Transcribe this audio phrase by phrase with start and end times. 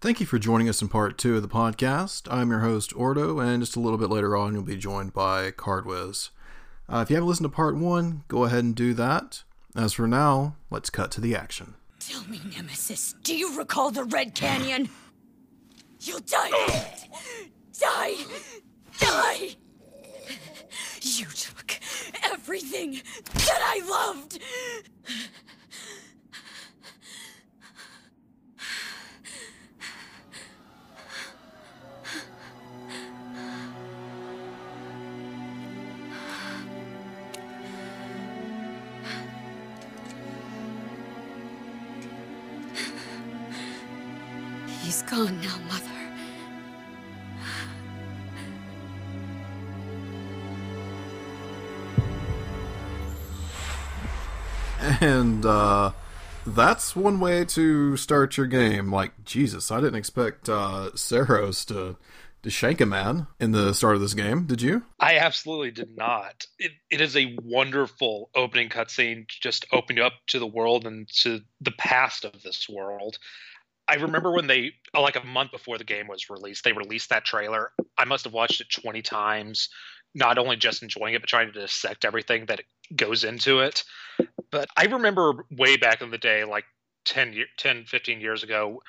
[0.00, 2.32] Thank you for joining us in part two of the podcast.
[2.32, 5.50] I'm your host, Ordo, and just a little bit later on, you'll be joined by
[5.50, 6.30] Cardwiz.
[6.88, 9.42] Uh, if you haven't listened to part one, go ahead and do that.
[9.74, 11.74] As for now, let's cut to the action.
[11.98, 14.88] Tell me, Nemesis, do you recall the Red Canyon?
[16.00, 16.94] You'll die!
[17.80, 18.14] die!
[19.00, 19.56] Die!
[21.02, 21.74] You took
[22.22, 23.00] everything
[23.34, 23.82] that I
[24.14, 24.38] loved!
[45.10, 45.84] Gone now, Mother.
[55.00, 55.92] And uh,
[56.46, 58.92] that's one way to start your game.
[58.92, 61.96] Like Jesus, I didn't expect uh, Seiros to
[62.42, 64.46] to shank a man in the start of this game.
[64.46, 64.82] Did you?
[65.00, 66.46] I absolutely did not.
[66.58, 71.40] It, it is a wonderful opening cutscene, just opening up to the world and to
[71.60, 73.18] the past of this world.
[73.88, 77.24] I remember when they, like a month before the game was released, they released that
[77.24, 77.72] trailer.
[77.96, 79.70] I must have watched it 20 times,
[80.14, 82.60] not only just enjoying it, but trying to dissect everything that
[82.94, 83.84] goes into it.
[84.50, 86.64] But I remember way back in the day, like
[87.06, 88.82] 10, 10 15 years ago,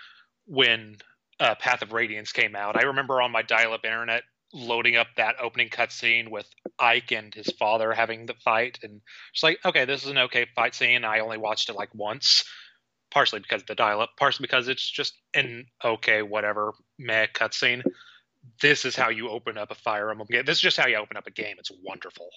[0.45, 0.97] when
[1.39, 2.75] uh, Path of Radiance came out.
[2.75, 6.47] I remember on my dial-up internet loading up that opening cutscene with
[6.79, 9.01] Ike and his father having the fight, and
[9.33, 11.05] it's like, okay, this is an okay fight scene.
[11.05, 12.43] I only watched it like once,
[13.11, 17.83] partially because of the dial-up, partially because it's just an okay, whatever, meh cutscene.
[18.61, 20.45] This is how you open up a Fire Emblem game.
[20.45, 21.55] This is just how you open up a game.
[21.59, 22.29] It's wonderful.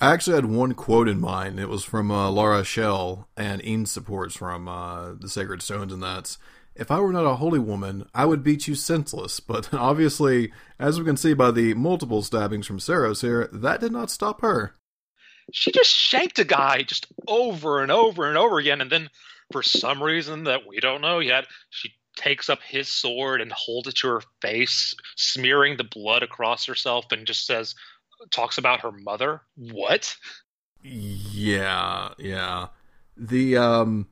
[0.00, 1.58] I actually had one quote in mind.
[1.58, 6.38] It was from uh, L'Arachel and Yin supports from uh, the Sacred Stones, and that's
[6.74, 9.40] if I were not a holy woman, I would beat you senseless.
[9.46, 13.92] But obviously, as we can see by the multiple stabbings from Seiros here, that did
[13.92, 14.74] not stop her.
[15.52, 19.10] She just shanked a guy just over and over and over again, and then
[19.52, 23.88] for some reason that we don't know yet, she takes up his sword and holds
[23.88, 27.74] it to her face, smearing the blood across herself, and just says,
[28.30, 29.42] talks about her mother.
[29.56, 30.16] What?
[30.82, 32.68] Yeah, yeah.
[33.16, 34.08] The um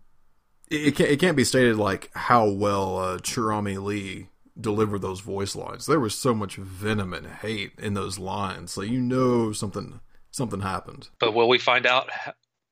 [0.71, 4.29] it can't, it can't be stated like how well uh, Cherami Leigh
[4.59, 5.87] delivered those voice lines.
[5.87, 10.01] There was so much venom and hate in those lines, so you know something
[10.35, 11.09] something happened.
[11.21, 12.11] But will we find out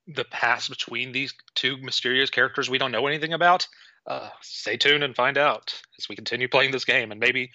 [0.06, 3.66] the past between these two mysterious characters we don't know anything about?
[4.06, 7.12] Uh, stay tuned and find out as we continue playing this game.
[7.12, 7.52] And maybe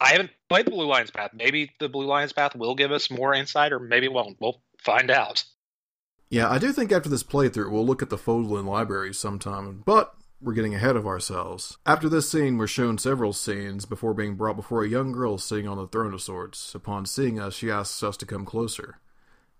[0.00, 1.32] I haven't played the Blue Lions Path.
[1.34, 4.36] Maybe the Blue Lions Path will give us more insight, or maybe it won't.
[4.40, 5.44] We'll find out.
[6.30, 10.14] Yeah, I do think after this playthrough, we'll look at the Fodlan library sometime, but
[10.40, 11.78] we're getting ahead of ourselves.
[11.84, 15.66] After this scene, we're shown several scenes before being brought before a young girl sitting
[15.66, 16.74] on the throne of sorts.
[16.74, 19.00] Upon seeing us, she asks us to come closer.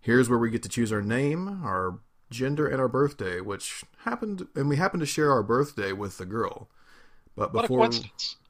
[0.09, 1.99] Here's where we get to choose our name, our
[2.31, 6.25] gender, and our birthday, which happened, and we happen to share our birthday with the
[6.25, 6.71] girl.
[7.37, 7.91] But before,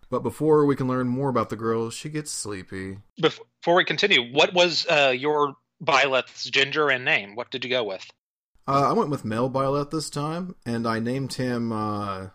[0.09, 2.99] but before we can learn more about the girl, she gets sleepy.
[3.21, 7.35] Before we continue, what was uh, your Byleth's gender and name.
[7.35, 8.09] What did you go with?
[8.69, 12.29] Uh, I went with male Byleth this time, and I named him uh,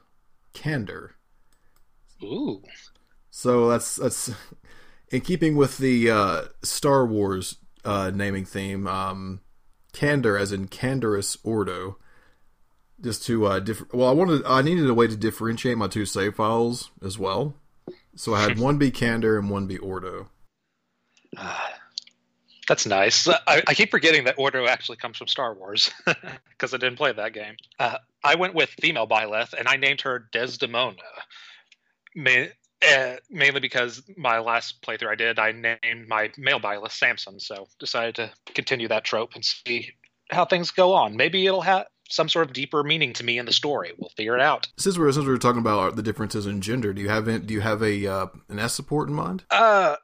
[0.53, 1.15] Candor.
[2.21, 2.61] Ooh.
[3.31, 4.31] So that's that's
[5.13, 7.55] in keeping with the uh, Star Wars
[7.85, 8.87] uh, naming theme.
[8.87, 9.41] Um,
[9.93, 11.97] Candor, as in Canderous Ordo.
[13.01, 16.05] Just to uh, diff- well, I wanted I needed a way to differentiate my two
[16.05, 17.55] save files as well.
[18.15, 20.29] So I had one be Candor and one be Ordo.
[22.67, 23.27] That's nice.
[23.27, 27.11] I, I, keep forgetting that Ordo actually comes from Star Wars because I didn't play
[27.11, 27.57] that game.
[27.77, 30.95] Uh, I went with female Byleth and I named her Desdemona,
[32.15, 32.45] Ma-
[32.89, 37.39] uh, mainly because my last playthrough I did, I named my male Byleth Samson.
[37.39, 39.91] So decided to continue that trope and see
[40.29, 41.15] how things go on.
[41.15, 43.91] Maybe it'll have some sort of deeper meaning to me in the story.
[43.97, 44.67] We'll figure it out.
[44.77, 47.61] Since we're since we're talking about the differences in gender, do you have do you
[47.61, 49.43] have a uh, an S support in mind?
[49.49, 49.95] Uh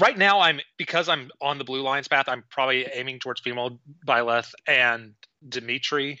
[0.00, 2.28] right now I'm because I'm on the blue lions path.
[2.28, 5.14] I'm probably aiming towards female Byleth and
[5.48, 6.20] Dimitri.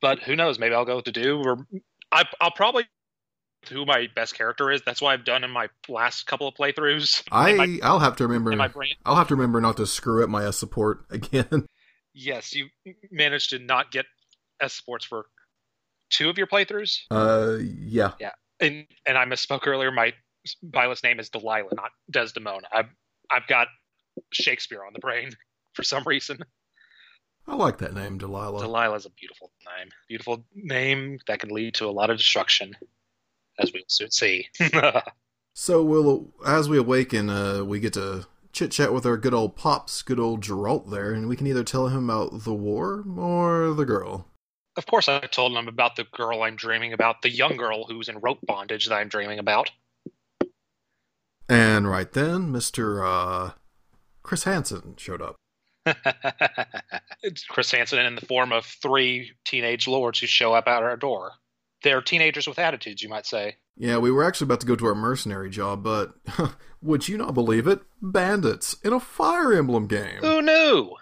[0.00, 0.58] But who knows?
[0.58, 1.66] Maybe I'll go to do or
[2.12, 2.84] I, I'll probably
[3.68, 4.82] who my best character is.
[4.84, 7.22] That's what I've done in my last couple of playthroughs.
[7.32, 8.52] I my, I'll have to remember.
[9.04, 11.66] I'll have to remember not to screw up my S support again.
[12.12, 12.68] Yes, you
[13.10, 14.06] managed to not get
[14.60, 15.26] S supports for
[16.10, 17.00] two of your playthroughs.
[17.10, 19.90] Uh, yeah, yeah, and and I misspoke earlier.
[19.90, 20.12] My
[20.64, 22.68] Byleth's name is Delilah, not Desdemona.
[22.72, 22.88] I've
[23.30, 23.68] I've got
[24.32, 25.30] Shakespeare on the brain
[25.72, 26.38] for some reason.
[27.46, 28.62] I like that name, Delilah.
[28.62, 29.90] Delilah's a beautiful name.
[30.08, 32.74] Beautiful name that can lead to a lot of destruction.
[33.58, 34.48] As we'll soon see.
[35.54, 39.54] So we'll, as we awaken, uh, we get to chit chat with our good old
[39.54, 43.72] pops, good old Jeralt there, and we can either tell him about the war or
[43.72, 44.26] the girl.
[44.76, 48.08] of course, I told him about the girl I'm dreaming about, the young girl who's
[48.08, 49.70] in rope bondage that I'm dreaming about.
[51.48, 53.52] And right then, Mister uh,
[54.24, 55.36] Chris Hansen showed up.
[57.22, 60.96] it's Chris Hansen in the form of three teenage lords who show up at our
[60.96, 61.32] door.
[61.84, 63.56] They're teenagers with attitudes, you might say.
[63.76, 66.14] Yeah, we were actually about to go to our mercenary job, but
[66.82, 67.82] would you not believe it?
[68.00, 70.20] Bandits in a Fire Emblem game.
[70.22, 70.94] Who knew?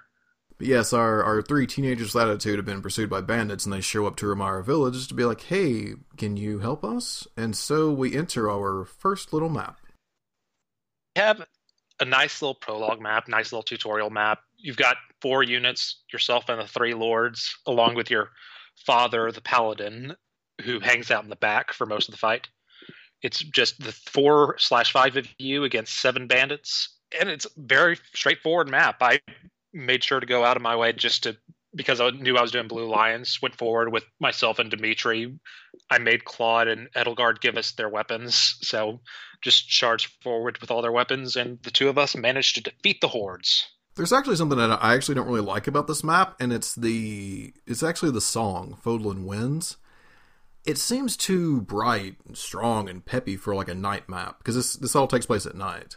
[0.59, 3.81] But yes, our, our three teenagers with attitude have been pursued by bandits, and they
[3.81, 7.29] show up to Remire Village to be like, hey, can you help us?
[7.37, 9.79] And so we enter our first little map.
[11.15, 11.47] You have
[12.01, 14.41] a nice little prologue map, nice little tutorial map.
[14.59, 18.31] You've got four units, yourself and the three lords, along with your
[18.85, 20.17] father, the paladin,
[20.63, 22.49] who hangs out in the back for most of the fight.
[23.23, 26.89] It's just the four slash five of you against seven bandits,
[27.19, 28.97] and it's very straightforward map.
[29.01, 29.21] I
[29.73, 31.37] made sure to go out of my way just to
[31.75, 33.41] because I knew I was doing Blue Lions.
[33.41, 35.39] Went forward with myself and Dimitri.
[35.91, 39.01] I made Claude and Edelgard give us their weapons, so
[39.41, 43.01] just charged forward with all their weapons, and the two of us managed to defeat
[43.01, 43.67] the hordes.
[43.95, 47.53] There's actually something that I actually don't really like about this map, and it's the
[47.67, 49.77] it's actually the song Fodlan Winds.
[50.65, 54.75] It seems too bright and strong and peppy for like a night map because this
[54.75, 55.97] this all takes place at night.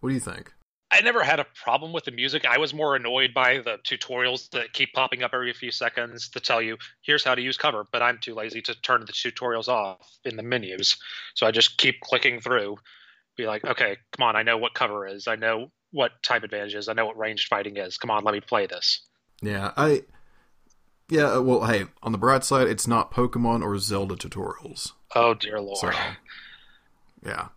[0.00, 0.52] What do you think?
[0.90, 2.46] I never had a problem with the music.
[2.46, 6.40] I was more annoyed by the tutorials that keep popping up every few seconds to
[6.40, 9.66] tell you here's how to use cover, but I'm too lazy to turn the tutorials
[9.66, 10.96] off in the menus.
[11.34, 12.76] So I just keep clicking through,
[13.36, 16.76] be like, okay, come on, I know what cover is, I know what type advantage
[16.76, 17.98] is, I know what ranged fighting is.
[17.98, 19.00] Come on, let me play this.
[19.42, 20.02] Yeah, I
[21.08, 24.92] yeah, uh, well, hey, on the bright side, it's not Pokemon or Zelda tutorials.
[25.14, 25.78] Oh dear lord.
[25.78, 25.90] So,
[27.24, 27.48] yeah.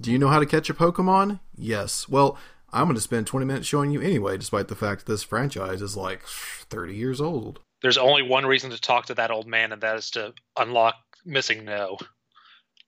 [0.00, 1.40] Do you know how to catch a Pokemon?
[1.56, 2.08] Yes.
[2.08, 2.36] Well,
[2.72, 5.82] I'm going to spend 20 minutes showing you anyway, despite the fact that this franchise
[5.82, 7.60] is like 30 years old.
[7.82, 10.96] There's only one reason to talk to that old man, and that is to unlock
[11.26, 12.00] MissingNo.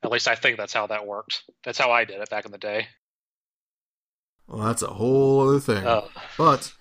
[0.02, 1.44] At least I think that's how that worked.
[1.64, 2.88] That's how I did it back in the day.
[4.46, 5.84] Well, that's a whole other thing.
[5.86, 6.08] Oh.
[6.36, 6.72] But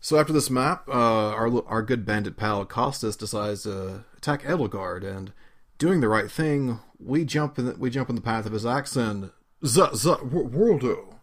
[0.00, 5.04] so after this map, uh, our our good bandit pal Kostas decides to attack Edelgard,
[5.04, 5.32] and
[5.78, 8.66] doing the right thing, we jump in the, we jump in the path of his
[8.66, 9.30] axe and
[9.64, 11.16] z z worldo.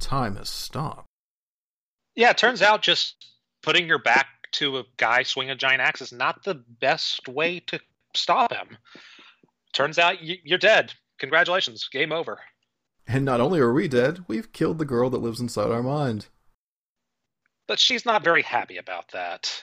[0.00, 1.06] Time has stopped.
[2.14, 3.26] Yeah, it turns out just
[3.62, 7.60] putting your back to a guy swinging a giant axe is not the best way
[7.60, 7.80] to
[8.14, 8.76] stop him.
[9.72, 10.92] Turns out you're dead.
[11.18, 12.38] Congratulations, game over.
[13.06, 16.26] And not only are we dead, we've killed the girl that lives inside our mind.
[17.68, 19.62] But she's not very happy about that.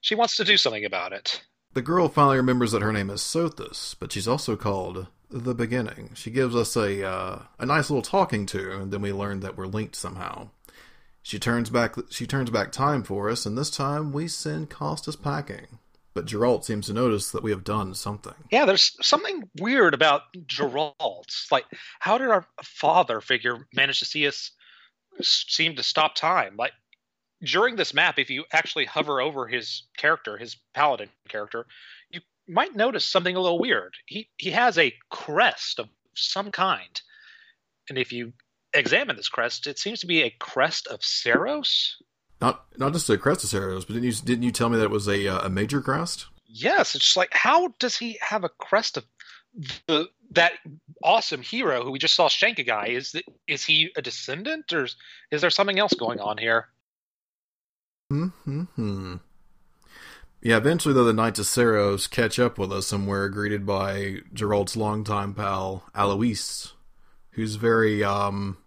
[0.00, 1.42] She wants to do something about it.
[1.74, 6.10] The girl finally remembers that her name is Sothis, but she's also called the Beginning.
[6.14, 9.56] She gives us a uh, a nice little talking to, and then we learn that
[9.56, 10.48] we're linked somehow.
[11.22, 15.20] She turns back she turns back time for us, and this time we send Kostas
[15.20, 15.78] packing.
[16.14, 18.32] But Jeralt seems to notice that we have done something.
[18.50, 21.52] Yeah, there's something weird about Jeralt.
[21.52, 21.66] Like,
[21.98, 24.50] how did our father figure manage to see us
[25.20, 26.56] seem to stop time?
[26.56, 26.72] Like,
[27.42, 31.66] during this map, if you actually hover over his character, his paladin character,
[32.10, 33.94] you might notice something a little weird.
[34.06, 37.00] He he has a crest of some kind,
[37.88, 38.32] and if you
[38.72, 41.94] examine this crest, it seems to be a crest of Seiros.
[42.40, 44.84] Not not just a crest of Seiros, but didn't you didn't you tell me that
[44.84, 46.26] it was a uh, a major crest?
[46.46, 49.04] Yes, it's just like how does he have a crest of
[49.86, 50.52] the that
[51.02, 52.88] awesome hero who we just saw shank a guy?
[52.88, 54.96] Is the, is he a descendant or is,
[55.30, 56.68] is there something else going on here?
[58.08, 59.16] Hmm.
[60.40, 64.76] Yeah, eventually, though, the Knights of Seiros catch up with us somewhere, greeted by Jeralt's
[64.76, 66.72] longtime pal, Alois,
[67.30, 68.58] who's very, um,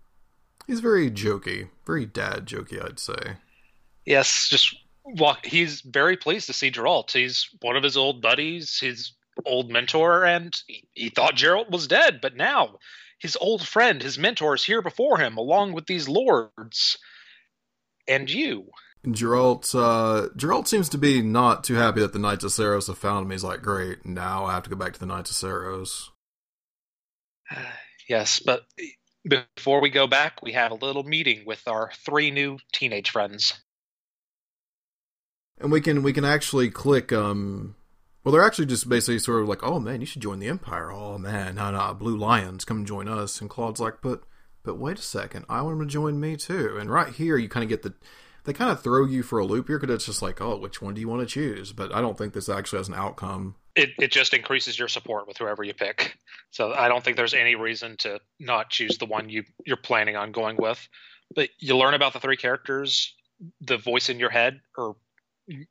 [0.67, 3.37] he's very jokey, very dad jokey, I'd say.
[4.05, 5.45] Yes, just walk.
[5.45, 7.11] He's very pleased to see Jeralt.
[7.11, 9.13] He's one of his old buddies, his
[9.45, 12.79] old mentor, and he, he thought Jeralt was dead, but now
[13.19, 16.97] his old friend, his mentor, is here before him, along with these lords
[18.05, 18.65] and you.
[19.05, 22.97] Jeralt, uh, Jeralt seems to be not too happy that the Knights of Seiros have
[22.97, 23.31] found him.
[23.31, 26.09] He's like, great, now I have to go back to the Knights of Seiros.
[28.07, 28.65] Yes, but
[29.55, 33.53] before we go back, we have a little meeting with our three new teenage friends.
[35.59, 37.13] And we can we can actually click.
[37.13, 37.75] Um,
[38.23, 40.91] well, they're actually just basically sort of like, oh man, you should join the Empire.
[40.91, 43.39] Oh man, no, no, Blue Lions, come join us.
[43.41, 44.23] And Claude's like, but
[44.63, 46.77] but wait a second, I want him to join me too.
[46.79, 47.93] And right here, you kind of get the
[48.45, 50.81] they kind of throw you for a loop here because it's just like, oh, which
[50.81, 51.71] one do you want to choose?
[51.71, 55.27] But I don't think this actually has an outcome It it just increases your support
[55.27, 56.17] with whoever you pick.
[56.51, 60.15] So I don't think there's any reason to not choose the one you you're planning
[60.15, 60.87] on going with.
[61.35, 63.13] But you learn about the three characters.
[63.61, 64.95] The voice in your head, or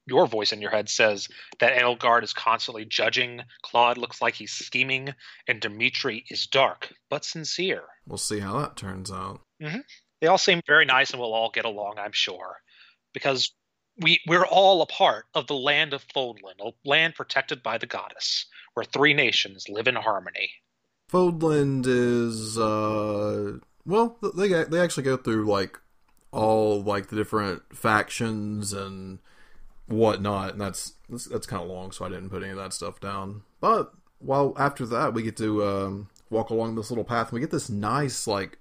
[0.06, 3.42] your voice in your head, says that Edelgard is constantly judging.
[3.62, 5.14] Claude looks like he's scheming,
[5.46, 7.82] and Dimitri is dark but sincere.
[8.06, 9.40] We'll see how that turns out.
[9.62, 9.80] Mm-hmm.
[10.20, 12.56] They all seem very nice, and we'll all get along, I'm sure,
[13.12, 13.52] because
[14.00, 17.86] we we're all a part of the land of Fodlan, a land protected by the
[17.86, 20.50] goddess, where three nations live in harmony.
[21.10, 25.78] Fodlan is uh well they they actually go through like
[26.30, 29.18] all like the different factions and
[29.86, 32.74] whatnot and that's that's, that's kind of long so I didn't put any of that
[32.74, 37.28] stuff down but while after that we get to um, walk along this little path
[37.28, 38.58] and we get this nice like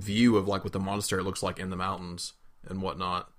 [0.00, 2.34] view of like what the monastery looks like in the mountains
[2.66, 3.30] and whatnot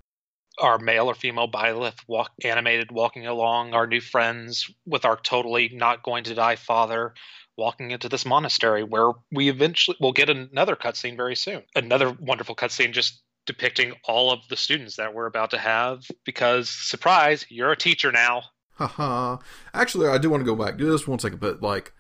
[0.59, 5.69] Our male or female Byleth walk animated walking along, our new friends with our totally
[5.73, 7.13] not going to die father
[7.59, 11.61] walking into this monastery where we eventually will get another cutscene very soon.
[11.75, 16.69] Another wonderful cutscene just depicting all of the students that we're about to have because
[16.69, 18.43] surprise, you're a teacher now.
[18.73, 19.37] Haha.
[19.73, 20.77] Actually, I do want to go back.
[20.77, 21.91] Do this one second, but like,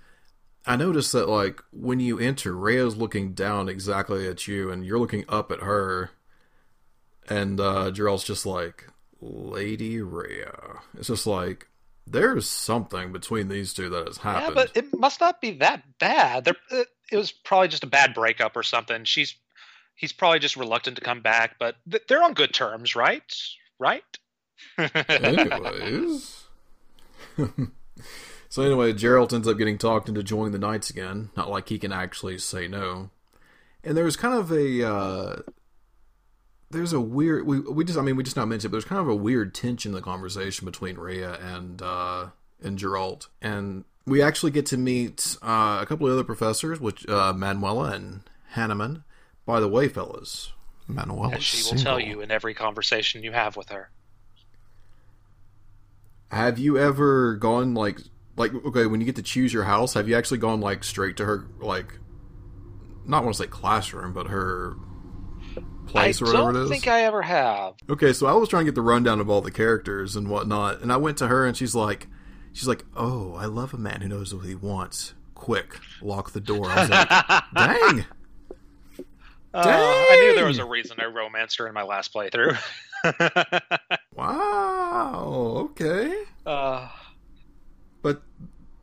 [0.65, 4.99] I noticed that like when you enter, Rhea's looking down exactly at you, and you're
[4.99, 6.11] looking up at her,
[7.29, 8.87] and uh Jeralt's just like,
[9.21, 10.79] Lady Rhea.
[10.97, 11.67] It's just like
[12.05, 14.55] there's something between these two that has happened.
[14.55, 16.45] Yeah, but it must not be that bad.
[16.45, 19.03] There, it, it was probably just a bad breakup or something.
[19.03, 19.35] She's
[19.95, 23.23] he's probably just reluctant to come back, but th- they're on good terms, right?
[23.79, 24.03] Right?
[24.77, 26.43] Anyways.
[28.49, 31.29] so anyway, Jeralt ends up getting talked into joining the Knights again.
[31.37, 33.11] Not like he can actually say no.
[33.83, 35.35] And there's kind of a uh,
[36.71, 38.85] there's a weird we we just I mean we just not mentioned it, but there's
[38.85, 42.27] kind of a weird tension in the conversation between Rhea and uh,
[42.61, 43.27] and Jeralt.
[43.39, 47.91] And we actually get to meet uh, a couple of other professors, which uh, Manuela
[47.91, 48.21] and
[48.55, 49.03] Hanneman.
[49.45, 50.53] By the way, fellas,
[50.87, 53.91] Manuela As she will tell you in every conversation you have with her.
[56.31, 57.99] Have you ever gone like
[58.39, 59.93] like okay when you get to choose your house?
[59.93, 61.99] Have you actually gone like straight to her like
[63.05, 64.75] not want to say classroom, but her
[65.87, 67.73] place I or whatever it is i don't think I ever have.
[67.89, 70.81] Okay, so I was trying to get the rundown of all the characters and whatnot,
[70.81, 72.07] and I went to her and she's like,
[72.53, 75.15] she's like, oh, I love a man who knows what he wants.
[75.33, 76.67] Quick, lock the door.
[76.67, 77.09] I was like,
[77.55, 78.05] dang.
[79.51, 82.57] Uh, I knew there was a reason I romanced her in my last playthrough.
[84.19, 85.69] Wow.
[85.71, 86.89] Okay, uh,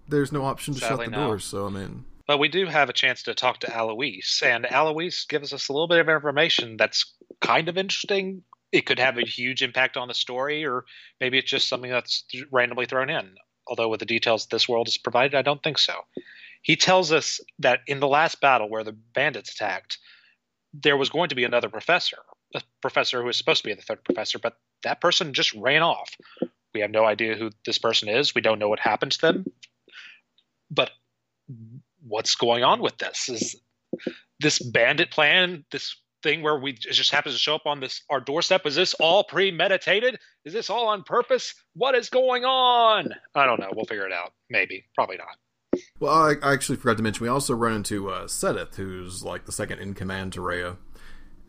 [0.08, 1.26] there's no option to Sadly, shut the no.
[1.26, 4.66] door, so I mean, but we do have a chance to talk to Alois, and
[4.66, 8.42] Alois gives us a little bit of information that's kind of interesting.
[8.72, 10.84] It could have a huge impact on the story, or
[11.20, 13.36] maybe it's just something that's randomly thrown in.
[13.68, 15.94] Although, with the details this world has provided, I don't think so.
[16.62, 19.98] He tells us that in the last battle where the bandits attacked,
[20.74, 22.18] there was going to be another professor,
[22.54, 25.82] a professor who was supposed to be the third professor, but that person just ran
[25.82, 26.16] off.
[26.74, 28.34] We have no idea who this person is.
[28.34, 29.46] We don't know what happened to them.
[30.70, 30.90] But
[32.06, 33.28] what's going on with this?
[33.28, 33.56] Is
[34.40, 38.02] this bandit plan, this thing where we it just happens to show up on this
[38.10, 38.66] our doorstep?
[38.66, 40.18] Is this all premeditated?
[40.44, 41.54] Is this all on purpose?
[41.74, 43.14] What is going on?
[43.34, 43.70] I don't know.
[43.74, 44.32] We'll figure it out.
[44.50, 44.84] Maybe.
[44.94, 45.82] Probably not.
[46.00, 49.46] Well, I, I actually forgot to mention we also run into uh, Seteth, who's like
[49.46, 50.76] the second in command to Rhea,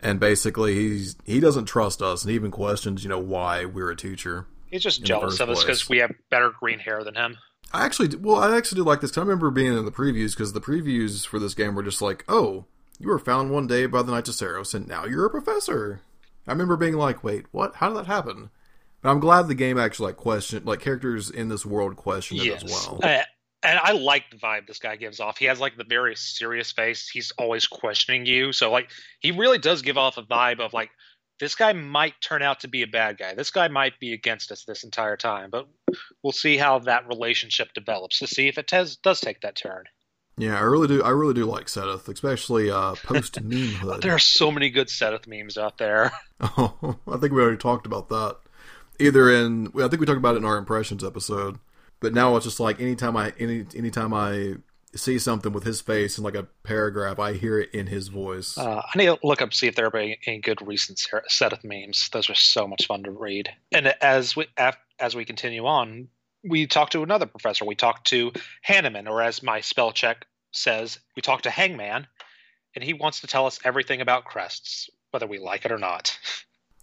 [0.02, 3.92] and basically he's he doesn't trust us, and he even questions, you know, why we're
[3.92, 4.48] a teacher.
[4.70, 7.38] He's just jealous of us because we have better green hair than him.
[7.74, 9.12] I actually, well, I actually do like this.
[9.12, 12.02] 'cause I remember being in the previews because the previews for this game were just
[12.02, 12.66] like, oh,
[13.00, 16.02] you were found one day by the Knights of Seiros, and now you're a professor.
[16.48, 17.76] I remember being like, wait, what?
[17.76, 18.50] How did that happen?
[19.02, 22.64] But I'm glad the game actually like questioned, like characters in this world questioned it
[22.64, 23.00] as well.
[23.04, 23.24] Uh,
[23.64, 25.38] and I like the vibe this guy gives off.
[25.38, 27.10] He has like the very serious face.
[27.10, 28.54] He's always questioning you.
[28.54, 30.90] So like he really does give off a vibe of like
[31.40, 33.34] this guy might turn out to be a bad guy.
[33.34, 35.50] This guy might be against us this entire time.
[35.50, 35.68] But
[36.24, 39.86] we'll see how that relationship develops to see if it does take that turn.
[40.40, 41.04] Yeah, I really do.
[41.04, 44.04] I really do like Seteth, especially uh, post meme hood.
[44.04, 46.12] There are so many good Seteth memes out there.
[46.40, 48.38] Oh, I think we already talked about that.
[49.00, 51.58] Either in, I think we talked about it in our impressions episode.
[52.00, 54.58] But now it's just like anytime I any anytime I
[54.98, 58.58] see something with his face in like a paragraph, I hear it in his voice.
[58.58, 62.10] Uh, I need to look up see if there are any, good recent Seteth memes.
[62.12, 63.50] Those are so much fun to read.
[63.72, 64.48] And as we
[65.00, 66.10] as we continue on,
[66.44, 67.66] we talk to another professor.
[67.66, 68.32] We talk to
[68.68, 72.08] Hanneman, or as my spell check says, we talk to Hangman,
[72.76, 76.18] and he wants to tell us everything about crests, whether we like it or not.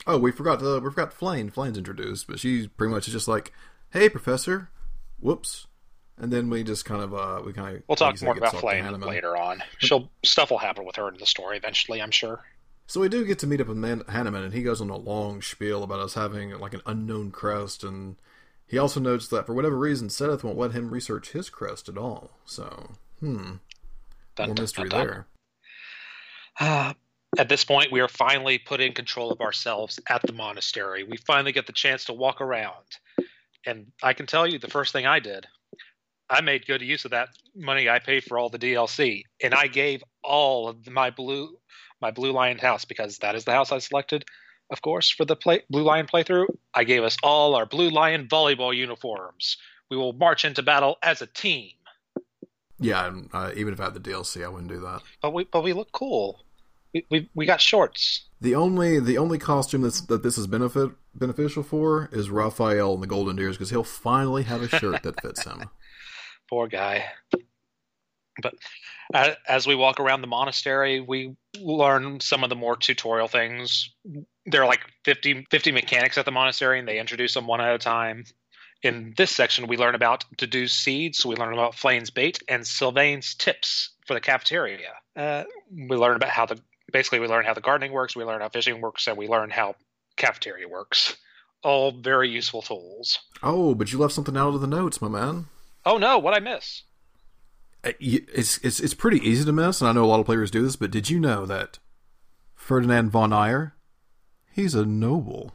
[0.07, 1.51] Oh, we forgot to we forgot Flayn.
[1.51, 3.53] Flayn's introduced, but she's pretty much just like,
[3.91, 4.69] "Hey, professor.
[5.19, 5.67] Whoops.
[6.17, 9.05] And then we just kind of uh we kind of we'll talk more about Flayn
[9.05, 9.63] later on.
[9.79, 12.45] She'll stuff will happen with her in the story eventually, I'm sure.
[12.87, 14.97] So we do get to meet up with Man- Hanneman, and he goes on a
[14.97, 18.17] long spiel about us having like an unknown crest, and
[18.67, 21.97] he also notes that for whatever reason, Seteth won't let him research his crest at
[21.97, 22.31] all.
[22.45, 22.91] So,
[23.21, 23.55] hmm,
[24.37, 25.27] dun, more dun, mystery dun, there.
[26.61, 26.93] Uh,
[27.39, 31.05] at this point, we are finally put in control of ourselves at the monastery.
[31.05, 32.85] We finally get the chance to walk around,
[33.65, 35.47] and I can tell you, the first thing I did,
[36.31, 39.67] I made good use of that money I paid for all the DLC, and I
[39.67, 41.57] gave all of my blue
[42.01, 44.27] my Blue Lion house because that is the house I selected,
[44.71, 46.47] of course, for the play, Blue Lion playthrough.
[46.75, 49.57] I gave us all our Blue Lion volleyball uniforms.
[49.91, 51.71] We will march into battle as a team.
[52.79, 55.01] Yeah, uh, even if I had the DLC, I wouldn't do that.
[55.23, 56.45] But we but we look cool.
[56.93, 58.29] We, we, we got shorts.
[58.41, 63.03] The only the only costume that's that this is benefit beneficial for is Raphael and
[63.03, 65.71] the Golden Deers because he'll finally have a shirt that fits him.
[66.49, 67.05] Poor guy.
[68.43, 68.55] But
[69.47, 73.91] as we walk around the monastery, we learn some of the more tutorial things.
[74.47, 77.75] There are like 50, 50 mechanics at the monastery, and they introduce them one at
[77.75, 78.25] a time.
[78.83, 83.35] In this section, we learn about Dedue's seeds, we learn about Flayn's bait, and Sylvain's
[83.35, 84.93] tips for the cafeteria.
[85.17, 86.61] Uh, we learn about how the
[86.93, 89.49] basically we learn how the gardening works, we learn how fishing works, and we learn
[89.49, 89.75] how
[90.17, 91.17] cafeteria works.
[91.63, 93.19] All very useful tools.
[93.43, 95.47] Oh, but you left something out of the notes, my man.
[95.87, 96.83] Oh no, what I miss?
[97.85, 100.51] Uh, it's it's it's pretty easy to miss, and I know a lot of players
[100.51, 100.77] do this.
[100.77, 101.79] But did you know that
[102.55, 103.73] Ferdinand von Aegir,
[104.51, 105.53] he's a noble.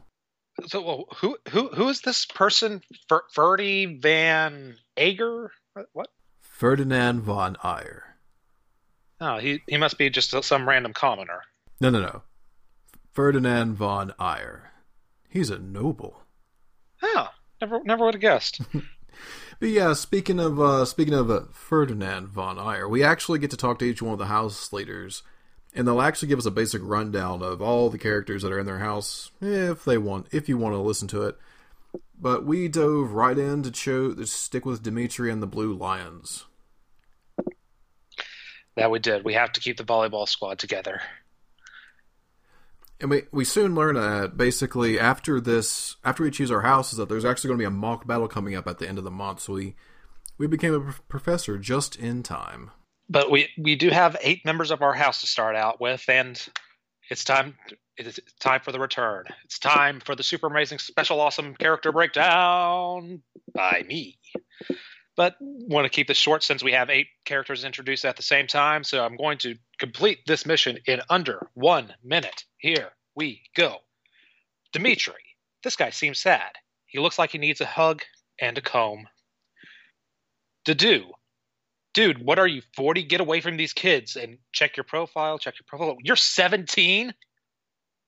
[0.66, 2.82] So well, who who who is this person?
[3.08, 5.48] Fer, Ferdy van Aegir?
[5.92, 6.08] What?
[6.40, 8.02] Ferdinand von Aegir.
[9.20, 11.42] Oh, he he must be just some random commoner.
[11.80, 12.22] No, no, no.
[13.12, 14.68] Ferdinand von Aegir.
[15.28, 16.22] He's a noble.
[17.02, 17.28] Oh,
[17.60, 18.60] never never would have guessed.
[19.60, 23.58] But yeah, speaking of uh, speaking of uh, Ferdinand von Aegir, we actually get to
[23.58, 25.22] talk to each one of the house leaders,
[25.74, 28.64] and they'll actually give us a basic rundown of all the characters that are in
[28.64, 31.36] their house, if they want, if you want to listen to it.
[32.18, 36.46] But we dove right in to, show, to stick with Dimitri and the Blue Lions.
[38.76, 39.24] That we did.
[39.24, 41.02] We have to keep the volleyball squad together
[43.00, 47.08] and we we soon learn that basically after this after we choose our houses that
[47.08, 49.10] there's actually going to be a mock battle coming up at the end of the
[49.10, 49.40] month.
[49.40, 49.74] So we
[50.38, 52.70] we became a professor just in time.
[53.08, 56.40] But we we do have eight members of our house to start out with and
[57.10, 57.56] it's time
[57.96, 59.24] it's time for the return.
[59.44, 63.22] It's time for the super amazing special awesome character breakdown
[63.54, 64.18] by me
[65.20, 68.46] but want to keep this short since we have eight characters introduced at the same
[68.46, 73.78] time so i'm going to complete this mission in under one minute here we go.
[74.72, 75.36] Dimitri.
[75.62, 76.52] This guy seems sad.
[76.86, 78.02] He looks like he needs a hug
[78.40, 79.06] and a comb.
[80.64, 81.10] Dedue.
[81.92, 83.02] Dude, what are you, 40?
[83.02, 85.96] Get away from these kids and check your profile, check your profile.
[86.02, 87.12] You're 17?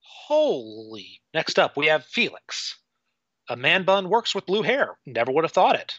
[0.01, 1.21] Holy.
[1.35, 2.79] Next up, we have Felix.
[3.49, 4.97] A man bun works with blue hair.
[5.05, 5.99] Never would have thought it.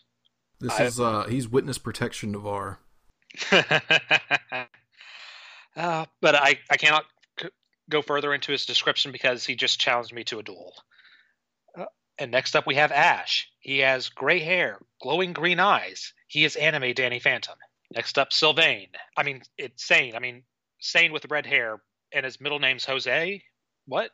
[0.64, 0.84] This I...
[0.86, 2.80] is, uh, he's witness protection Navarre.
[3.52, 3.66] uh,
[5.76, 7.04] but I, I cannot
[7.90, 10.74] go further into his description because he just challenged me to a duel.
[11.78, 11.86] Uh,
[12.18, 13.50] and next up, we have Ashe.
[13.60, 16.14] He has gray hair, glowing green eyes.
[16.28, 17.56] He is anime Danny Phantom.
[17.94, 18.88] Next up, Sylvain.
[19.18, 20.16] I mean, it's Sain.
[20.16, 20.44] I mean,
[20.80, 21.82] Sain with red hair,
[22.14, 23.44] and his middle name's Jose.
[23.86, 24.12] What?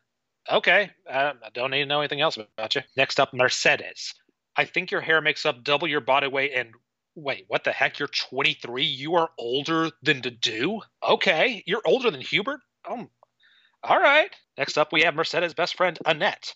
[0.52, 2.82] Okay, uh, I don't need to know anything else about you.
[2.98, 4.16] Next up, Mercedes.
[4.60, 6.72] I think your hair makes up double your body weight and
[7.16, 7.98] wait, what the heck?
[7.98, 8.84] You're 23.
[8.84, 10.82] You are older than Dedue.
[11.02, 12.60] Okay, you're older than Hubert.
[12.86, 13.08] Oh
[13.84, 14.36] all right.
[14.58, 16.54] Next up, we have Mercedes' best friend, Annette,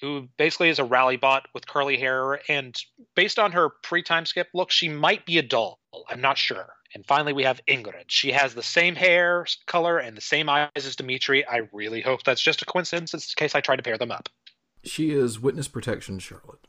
[0.00, 2.40] who basically is a rally bot with curly hair.
[2.50, 2.76] And
[3.14, 5.78] based on her pre time skip look, she might be a doll.
[6.08, 6.74] I'm not sure.
[6.96, 8.06] And finally, we have Ingrid.
[8.08, 11.46] She has the same hair color and the same eyes as Dimitri.
[11.46, 14.28] I really hope that's just a coincidence in case I try to pair them up.
[14.82, 16.66] She is witness protection Charlotte.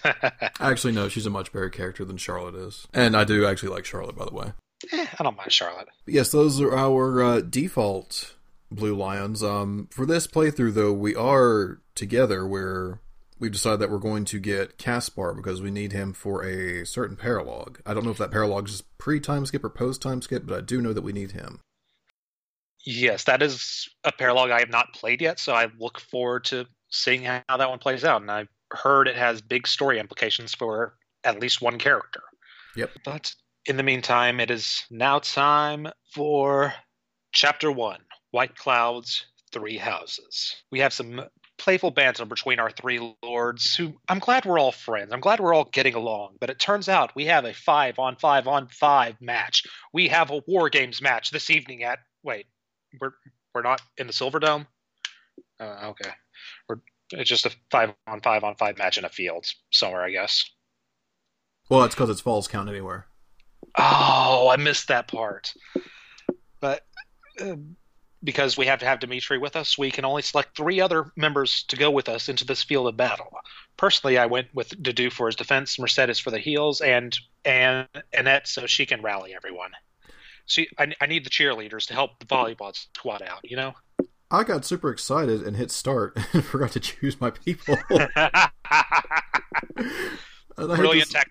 [0.60, 2.86] actually, no, she's a much better character than Charlotte is.
[2.92, 4.52] And I do actually like Charlotte, by the way.
[4.92, 5.88] Eh, I don't mind Charlotte.
[6.04, 8.34] But yes, those are our uh, default
[8.70, 9.42] Blue Lions.
[9.42, 13.00] Um, for this playthrough, though, we are together where
[13.38, 17.16] we've decided that we're going to get Caspar because we need him for a certain
[17.16, 17.80] paralog.
[17.84, 20.56] I don't know if that paralog is pre time skip or post time skip, but
[20.56, 21.60] I do know that we need him.
[22.84, 26.66] Yes, that is a paralog I have not played yet, so I look forward to
[26.90, 28.22] seeing how that one plays out.
[28.22, 32.22] And I've heard it has big story implications for at least one character.
[32.76, 32.90] Yep.
[33.04, 33.34] But
[33.66, 36.74] in the meantime, it is now time for
[37.32, 40.56] chapter one White Clouds, Three Houses.
[40.70, 41.22] We have some
[41.58, 45.12] playful banter between our three lords, who I'm glad we're all friends.
[45.12, 46.36] I'm glad we're all getting along.
[46.40, 49.64] But it turns out we have a five on five on five match.
[49.92, 52.00] We have a War Games match this evening at.
[52.22, 52.46] Wait,
[53.00, 53.12] we're
[53.54, 54.66] we're not in the Silver Dome.
[55.60, 56.10] Uh, okay,
[57.12, 60.44] it's just a five on five on five match in a field somewhere, I guess.
[61.68, 63.06] Well, it's because it's falls count anywhere.
[63.78, 65.54] Oh, I missed that part.
[66.60, 66.82] But
[67.40, 67.56] uh,
[68.22, 71.64] because we have to have Dimitri with us, we can only select three other members
[71.64, 73.30] to go with us into this field of battle.
[73.76, 78.46] Personally, I went with Dedue for his defense, Mercedes for the heels, and and Annette
[78.46, 79.72] so she can rally everyone.
[80.46, 83.40] See, I, I need the cheerleaders to help the volleyball squad out.
[83.44, 83.74] You know.
[84.32, 87.76] I got super excited and hit start and forgot to choose my people.
[90.56, 91.24] brilliant, to,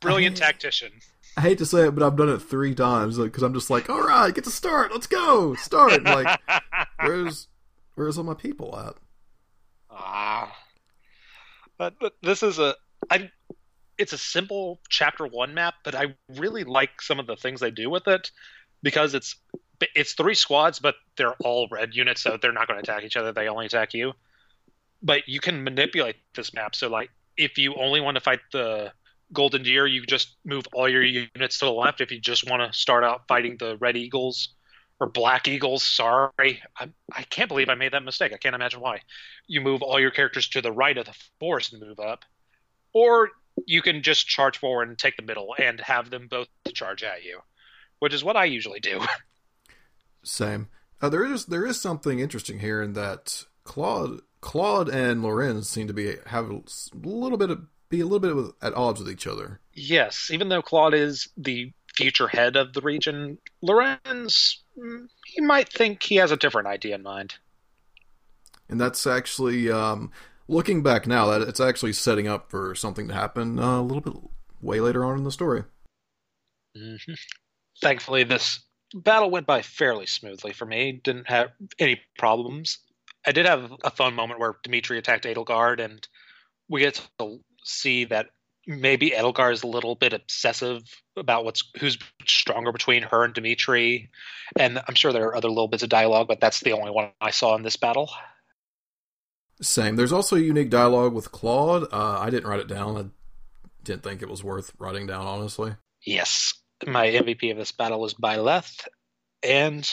[0.00, 0.92] brilliant I, tactician.
[1.36, 3.90] I hate to say it, but I've done it three times because I'm just like,
[3.90, 6.02] all right, get to start, let's go, start.
[6.04, 6.40] like,
[7.00, 7.48] where's
[7.94, 8.94] where's all my people at?
[9.90, 10.56] Ah,
[11.76, 12.74] but, but this is a
[13.10, 13.30] I.
[13.98, 17.70] It's a simple chapter one map, but I really like some of the things they
[17.70, 18.30] do with it
[18.82, 19.36] because it's
[19.94, 23.16] it's three squads, but they're all red units, so they're not going to attack each
[23.16, 23.32] other.
[23.32, 24.12] They only attack you.
[25.02, 26.74] But you can manipulate this map.
[26.74, 28.92] So, like, if you only want to fight the
[29.32, 32.00] Golden Deer, you just move all your units to the left.
[32.00, 34.50] If you just want to start out fighting the Red Eagles
[35.00, 38.32] or Black Eagles, sorry, I, I can't believe I made that mistake.
[38.32, 39.00] I can't imagine why.
[39.46, 42.24] You move all your characters to the right of the forest and move up,
[42.92, 43.30] or
[43.66, 47.24] you can just charge forward and take the middle and have them both charge at
[47.24, 47.40] you,
[47.98, 49.00] which is what I usually do.
[50.26, 50.68] Same.
[51.00, 55.86] Uh, there is there is something interesting here in that Claude Claude and Lorenz seem
[55.86, 56.62] to be have a
[56.94, 59.60] little bit of be a little bit of, at odds with each other.
[59.72, 65.68] Yes, even though Claude is the future head of the region, Lorenz mm, he might
[65.68, 67.34] think he has a different idea in mind.
[68.68, 70.10] And that's actually um,
[70.48, 74.00] looking back now that it's actually setting up for something to happen uh, a little
[74.00, 74.14] bit
[74.60, 75.62] way later on in the story.
[76.76, 77.12] Mm-hmm.
[77.80, 78.60] Thankfully, this
[78.94, 81.00] battle went by fairly smoothly for me.
[81.02, 82.78] Didn't have any problems.
[83.26, 86.06] I did have a fun moment where Dimitri attacked Edelgard, and
[86.68, 88.28] we get to see that
[88.66, 90.82] maybe Edelgard is a little bit obsessive
[91.16, 94.10] about what's who's stronger between her and Dimitri.
[94.58, 97.10] And I'm sure there are other little bits of dialogue, but that's the only one
[97.20, 98.10] I saw in this battle.
[99.60, 99.96] Same.
[99.96, 101.84] There's also a unique dialogue with Claude.
[101.90, 102.96] Uh, I didn't write it down.
[102.96, 103.04] I
[103.84, 105.74] didn't think it was worth writing down, honestly.
[106.04, 106.54] Yes
[106.86, 108.86] my MVP of this battle is Byleth,
[109.42, 109.90] and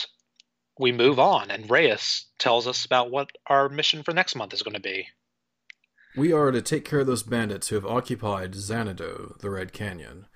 [0.78, 1.50] we move on.
[1.50, 5.06] And Reyes tells us about what our mission for next month is going to be.
[6.16, 10.26] We are to take care of those bandits who have occupied Zanado, the Red Canyon.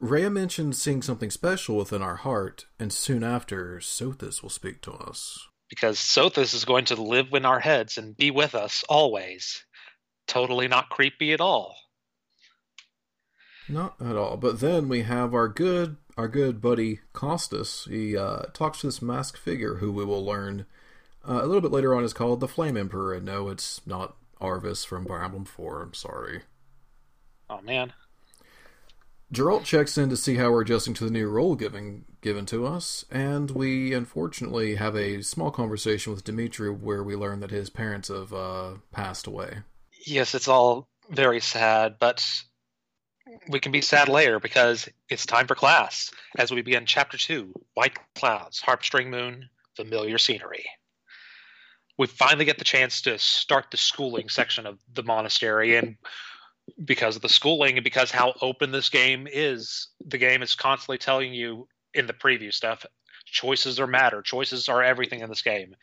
[0.00, 4.92] Rhea mentioned seeing something special within our heart, and soon after, Sothis will speak to
[4.92, 5.46] us.
[5.70, 9.64] Because Sothis is going to live in our heads and be with us always.
[10.26, 11.76] Totally not creepy at all.
[13.72, 14.36] Not at all.
[14.36, 17.88] But then we have our good our good buddy Kostas.
[17.88, 20.66] He uh, talks to this masked figure who we will learn
[21.26, 23.14] uh, a little bit later on is called the Flame Emperor.
[23.14, 25.82] And no, it's not Arvis from Fire Emblem 4.
[25.82, 26.42] I'm sorry.
[27.48, 27.92] Oh, man.
[29.32, 32.66] Jeralt checks in to see how we're adjusting to the new role given given to
[32.66, 37.70] us, and we unfortunately have a small conversation with Dimitri where we learn that his
[37.70, 39.60] parents have uh, passed away.
[40.06, 42.22] Yes, it's all very sad, but
[43.48, 47.52] we can be sad later because it's time for class as we begin chapter two
[47.74, 50.64] white clouds harpstring moon familiar scenery.
[51.98, 55.96] We finally get the chance to start the schooling section of the monastery and
[56.84, 60.98] because of the schooling and because how open this game is the game is constantly
[60.98, 62.86] telling you in the preview stuff
[63.26, 65.74] choices are matter choices are everything in this game.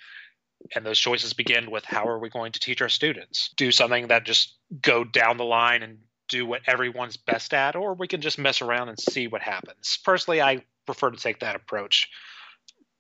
[0.75, 3.49] And those choices begin with how are we going to teach our students?
[3.55, 7.93] Do something that just go down the line and do what everyone's best at, or
[7.93, 9.99] we can just mess around and see what happens.
[10.03, 12.09] Personally, I prefer to take that approach.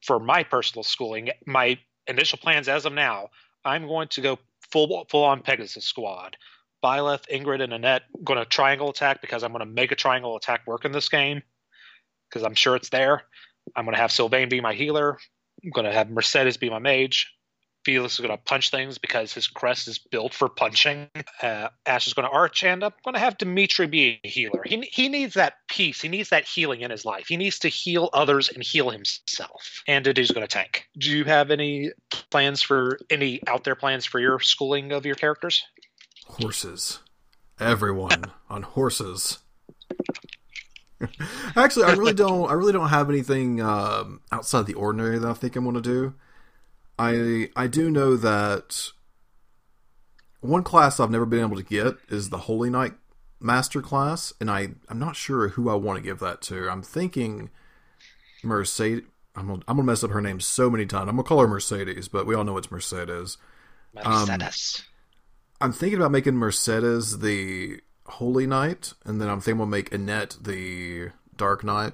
[0.05, 3.29] For my personal schooling, my initial plans as of now,
[3.65, 4.39] I'm going to go
[4.71, 6.37] full full on Pegasus squad.
[6.83, 10.37] Byleth, Ingrid, and Annette going to triangle attack because I'm going to make a triangle
[10.37, 11.41] attack work in this game
[12.29, 13.23] because I'm sure it's there.
[13.75, 15.17] I'm going to have Sylvain be my healer.
[15.63, 17.33] I'm going to have Mercedes be my mage.
[17.89, 21.09] Felix is going to punch things because his crest is built for punching.
[21.41, 24.61] Uh, Ashe is going to arch, and I'm going to have Dimitri be a healer.
[24.63, 25.99] He he needs that peace.
[25.99, 27.25] He needs that healing in his life.
[27.27, 29.81] He needs to heal others and heal himself.
[29.87, 30.87] And Dedue's going to tank.
[30.99, 31.91] Do you have any
[32.29, 35.63] plans for any out there plans for your schooling of your characters?
[36.27, 36.99] Horses.
[37.59, 39.39] Everyone on horses.
[41.55, 42.51] Actually, I really don't.
[42.51, 45.81] I really don't have anything um, outside the ordinary that I think I'm going to
[45.81, 46.13] do.
[46.99, 48.91] I I do know that
[50.41, 52.93] One class I've never been able to get is the Holy Knight
[53.41, 56.69] Master class, and I I'm not sure who I want to give that to.
[56.69, 57.49] I'm thinking
[58.43, 59.05] Mercedes.
[59.35, 61.09] I'm gonna, I'm gonna mess up her name so many times.
[61.09, 63.37] I'm gonna call her Mercedes, but we all know it's Mercedes.
[63.93, 64.29] Mercedes.
[64.29, 64.85] Um,
[65.61, 70.37] I'm thinking about making Mercedes the Holy Knight, and then I'm thinking we'll make Annette
[70.41, 71.93] the Dark Knight.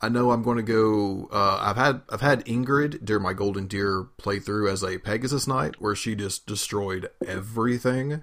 [0.00, 1.28] I know I'm going to go.
[1.32, 5.80] Uh, I've had I've had Ingrid during my Golden Deer playthrough as a Pegasus Knight,
[5.80, 8.22] where she just destroyed everything,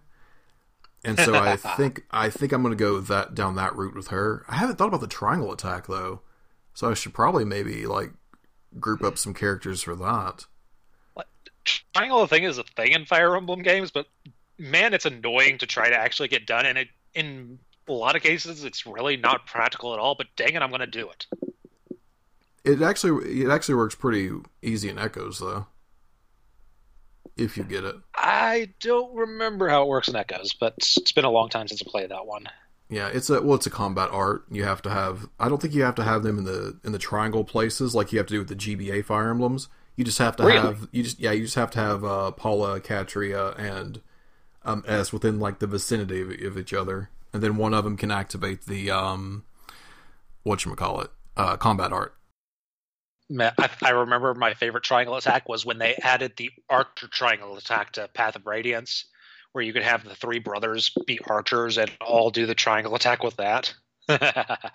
[1.03, 4.07] and so I think I think I'm going to go that down that route with
[4.07, 4.45] her.
[4.47, 6.21] I haven't thought about the triangle attack though,
[6.73, 8.11] so I should probably maybe like
[8.79, 10.45] group up some characters for that.
[11.13, 11.27] What?
[11.93, 14.07] Triangle thing is a thing in Fire Emblem games, but
[14.57, 18.23] man, it's annoying to try to actually get done, and it in a lot of
[18.23, 20.15] cases it's really not practical at all.
[20.15, 21.27] But dang it, I'm going to do it.
[22.65, 25.67] It actually it actually works pretty easy in Echoes though.
[27.37, 27.95] If you get it.
[28.15, 31.81] I don't remember how it works in Echoes, but it's been a long time since
[31.85, 32.47] I played that one.
[32.89, 34.45] Yeah, it's a well, it's a combat art.
[34.49, 35.27] You have to have.
[35.39, 38.11] I don't think you have to have them in the in the triangle places like
[38.11, 39.67] you have to do with the GBA Fire Emblems.
[39.95, 40.59] You just have to Really?
[40.59, 40.87] have.
[40.91, 44.01] You just yeah, you just have to have uh, Palla, Catria, and
[44.63, 47.97] um, S within like the vicinity of, of each other, and then one of them
[47.97, 49.43] can activate the um,
[50.43, 52.15] what you call it, uh, combat art.
[53.39, 57.93] I, I remember my favorite triangle attack was when they added the archer triangle attack
[57.93, 59.05] to Path of Radiance,
[59.51, 63.23] where you could have the three brothers be archers and all do the triangle attack
[63.23, 63.73] with that.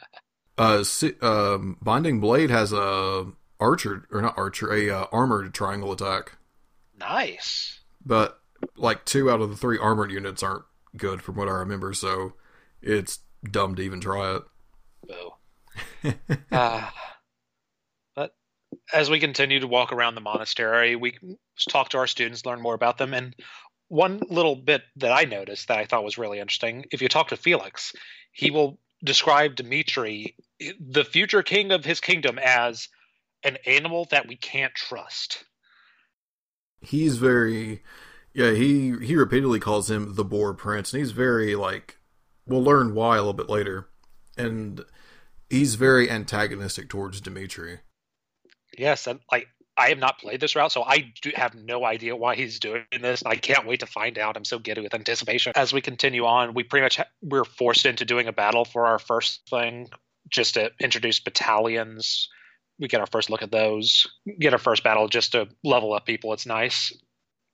[0.58, 0.84] Uh,
[1.22, 6.36] um, Binding Blade has a archer or not archer, a uh, armored triangle attack,
[6.98, 7.80] nice.
[8.04, 8.40] but
[8.76, 10.64] like two out of the three armored units aren't
[10.98, 12.34] good from what I remember, so
[12.82, 14.42] it's dumb to even try it.
[15.08, 16.14] Boo.
[16.52, 16.92] Ah.
[18.92, 21.18] As we continue to walk around the monastery, we
[21.68, 23.34] talk to our students, learn more about them, and
[23.88, 27.28] one little bit that I noticed that I thought was really interesting: if you talk
[27.28, 27.92] to Felix,
[28.32, 30.36] he will describe Dimitri,
[30.78, 32.88] the future king of his kingdom, as
[33.42, 35.44] an animal that we can't trust.
[36.80, 37.82] He's very,
[38.32, 38.52] yeah.
[38.52, 41.96] He he repeatedly calls him the Boar Prince, and he's very like.
[42.46, 43.88] We'll learn why a little bit later,
[44.36, 44.84] and
[45.48, 47.80] he's very antagonistic towards Dimitri.
[48.76, 52.14] Yes, and like I have not played this route, so I do have no idea
[52.14, 53.22] why he's doing this.
[53.24, 54.36] I can't wait to find out.
[54.36, 55.52] I'm so giddy with anticipation.
[55.56, 58.86] As we continue on, we pretty much ha- we're forced into doing a battle for
[58.86, 59.88] our first thing,
[60.28, 62.28] just to introduce battalions.
[62.78, 64.06] We get our first look at those.
[64.38, 66.32] Get our first battle just to level up people.
[66.34, 66.92] It's nice.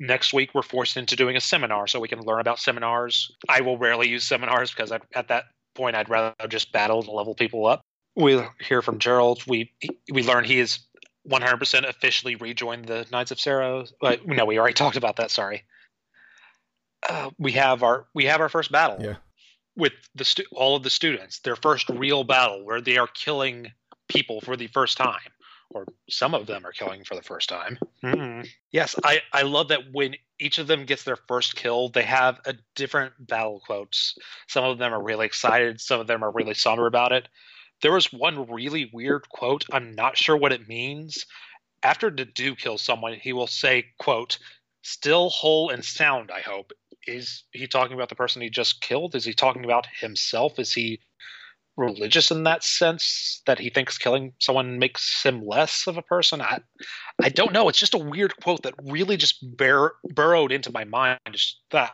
[0.00, 3.30] Next week, we're forced into doing a seminar so we can learn about seminars.
[3.48, 5.44] I will rarely use seminars because I, at that
[5.76, 7.82] point, I'd rather just battle to level people up.
[8.16, 9.46] We hear from Jeralt.
[9.46, 9.72] We
[10.10, 10.80] we learn he is
[11.28, 13.92] 100% officially rejoined the Knights of Seiros.
[14.02, 15.30] Uh, no, we already talked about that.
[15.30, 15.64] Sorry.
[17.08, 19.16] Uh, we have our we have our first battle Yeah.
[19.76, 21.38] with the stu- all of the students.
[21.40, 23.72] Their first real battle where they are killing
[24.08, 25.20] people for the first time,
[25.70, 27.78] or some of them are killing for the first time.
[28.02, 28.48] Mm.
[28.72, 32.40] Yes, I I love that when each of them gets their first kill, they have
[32.44, 34.16] a different battle quotes.
[34.48, 35.80] Some of them are really excited.
[35.80, 37.28] Some of them are really somber about it.
[37.82, 39.64] There was one really weird quote.
[39.72, 41.26] I'm not sure what it means.
[41.82, 44.38] After Dedue kills someone, he will say, "quote
[44.82, 46.72] Still whole and sound." I hope.
[47.06, 49.14] Is he talking about the person he just killed?
[49.14, 50.58] Is he talking about himself?
[50.58, 51.00] Is he
[51.76, 56.40] religious in that sense that he thinks killing someone makes him less of a person?
[56.40, 56.60] I,
[57.22, 57.68] I don't know.
[57.68, 61.20] It's just a weird quote that really just bur- burrowed into my mind.
[61.30, 61.92] Just that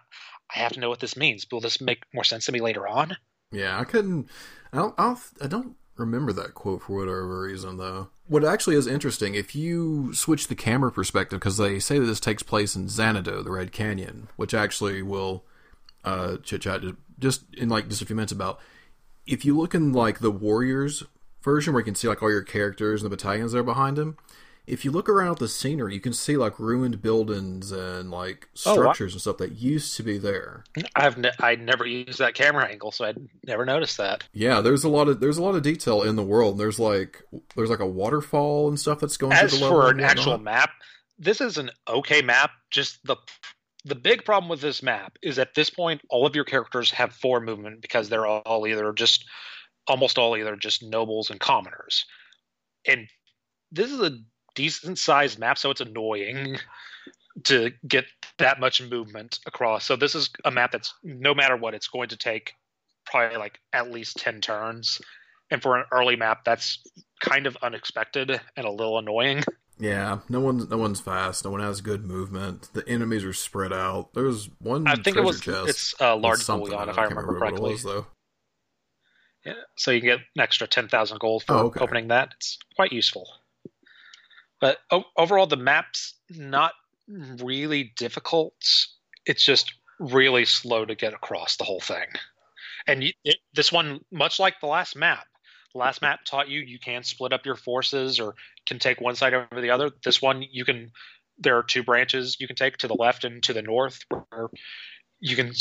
[0.55, 1.47] I have to know what this means.
[1.51, 3.17] Will this make more sense to me later on?
[3.51, 4.31] Yeah, I couldn't.
[4.73, 4.95] I don't.
[4.99, 8.09] I don't, I don't remember that quote for whatever reason, though.
[8.27, 12.21] What actually is interesting, if you switch the camera perspective, because they say that this
[12.21, 15.45] takes place in Zanado, the Red Canyon, which actually will
[16.05, 16.83] uh, chit chat
[17.19, 18.59] just in like just a few minutes about.
[19.25, 21.05] If you look in like the Warriors
[21.43, 23.97] version, where you can see like all your characters and the battalions that are behind
[23.97, 24.17] them,
[24.67, 28.49] if you look around at the scenery, you can see like ruined buildings and like
[28.65, 28.81] Oh, wow.
[28.83, 30.65] structures and stuff that used to be there.
[30.95, 34.25] I've ne- I never used that camera angle, so I'd never noticed that.
[34.33, 36.59] Yeah, there's a lot of there's a lot of detail in the world.
[36.59, 37.23] There's like
[37.57, 40.39] there's like a waterfall and stuff that's going As through the level for an actual
[40.39, 40.71] map,
[41.19, 42.51] this is an okay map.
[42.71, 43.17] Just the
[43.85, 47.13] the big problem with this map is at this point all of your characters have
[47.13, 49.25] four movement because they're all either just
[49.89, 52.05] almost all either just nobles and commoners.
[52.87, 53.09] And
[53.73, 54.13] this is a
[54.55, 56.57] decent sized map, so it's annoying
[57.45, 58.05] to get
[58.39, 59.85] that much movement across.
[59.85, 62.53] So this is a map that's no matter what, it's going to take
[63.07, 65.01] probably like at least ten turns.
[65.51, 66.79] And for an early map, that's
[67.21, 69.43] kind of unexpected and a little annoying.
[69.79, 71.45] Yeah, no one's no one's fast.
[71.45, 72.69] No one has good movement.
[72.73, 74.13] The enemies are spread out.
[74.15, 74.87] There's one.
[74.87, 77.41] I think it was chest it's a large bullion if I can't remember what it
[77.41, 77.73] correctly.
[77.73, 78.07] was, though.
[79.45, 81.81] Yeah, so you can get an extra ten thousand gold for Oh, okay.
[81.81, 82.35] opening that.
[82.37, 83.27] It's quite useful.
[84.63, 86.73] But o- overall, the map's not
[87.09, 88.55] really difficult.
[89.27, 92.07] It's just really slow to get across the whole thing.
[92.87, 95.27] And you, it, this one, much like the last map,
[95.75, 98.35] the last map taught you you can split up your forces or
[98.67, 99.91] can take one side over the other.
[100.05, 100.93] This one, you can.
[101.39, 104.49] There are two branches you can take to the left and to the north, where
[105.19, 105.53] you can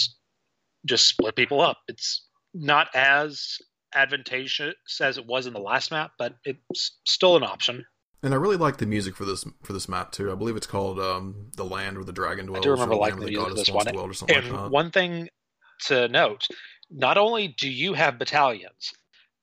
[0.85, 1.79] just split people up.
[1.87, 3.57] It's not as
[3.95, 7.83] advantageous as it was in the last map, but it's still an option.
[8.23, 10.31] And I really like the music for this for this map too.
[10.31, 13.25] I believe it's called um, "The Land Where the Dragon Dwells." do remember liking the
[13.25, 13.95] Where music of this one.
[13.95, 14.71] Or something And like that.
[14.71, 15.29] one thing
[15.85, 16.47] to note
[16.91, 18.93] not only do you have battalions,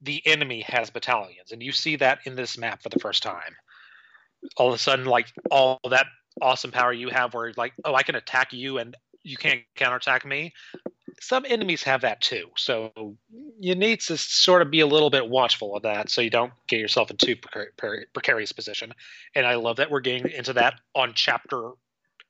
[0.01, 1.51] the enemy has battalions.
[1.51, 3.57] And you see that in this map for the first time.
[4.57, 6.07] All of a sudden, like all that
[6.41, 10.25] awesome power you have, where like, oh, I can attack you and you can't counterattack
[10.25, 10.53] me.
[11.21, 12.47] Some enemies have that too.
[12.57, 13.17] So
[13.59, 16.53] you need to sort of be a little bit watchful of that so you don't
[16.69, 18.95] get yourself into precar- precar- precarious position.
[19.35, 21.73] And I love that we're getting into that on chapter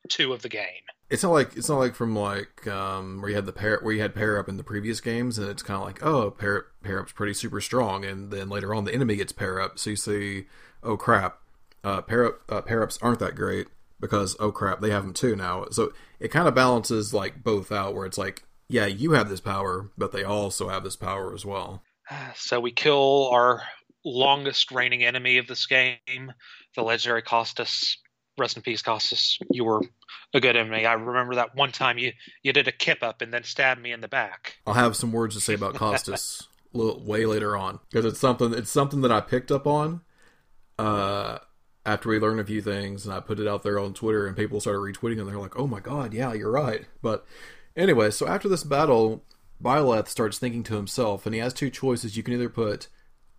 [0.08, 0.64] two of the game.
[1.10, 3.94] It's not like it's not like from like um, where you had the pair where
[3.94, 6.66] you had pair up in the previous games, and it's kind of like oh pair
[6.82, 9.90] pair up's pretty super strong, and then later on the enemy gets pair up, so
[9.90, 10.44] you see
[10.82, 11.38] oh crap,
[11.82, 13.68] uh, pair up uh, pair ups aren't that great
[14.00, 17.72] because oh crap they have them too now, so it kind of balances like both
[17.72, 21.34] out where it's like yeah you have this power, but they also have this power
[21.34, 21.82] as well.
[22.36, 23.62] So we kill our
[24.04, 26.32] longest reigning enemy of this game,
[26.74, 27.96] the legendary Kostas.
[28.38, 29.36] Rest in peace, Kostas.
[29.50, 29.82] You were
[30.32, 30.86] a good enemy.
[30.86, 33.92] I remember that one time you, you did a kip up and then stabbed me
[33.92, 34.56] in the back.
[34.66, 38.20] I'll have some words to say about Kostas a little, way later on because it's
[38.20, 40.02] something it's something that I picked up on
[40.78, 41.38] uh,
[41.84, 44.36] after we learned a few things, and I put it out there on Twitter, and
[44.36, 47.26] people started retweeting, and they're like, "Oh my god, yeah, you're right." But
[47.78, 49.24] anyway, so after this battle,
[49.62, 52.16] Byleth starts thinking to himself, and he has two choices.
[52.16, 52.88] You can either put,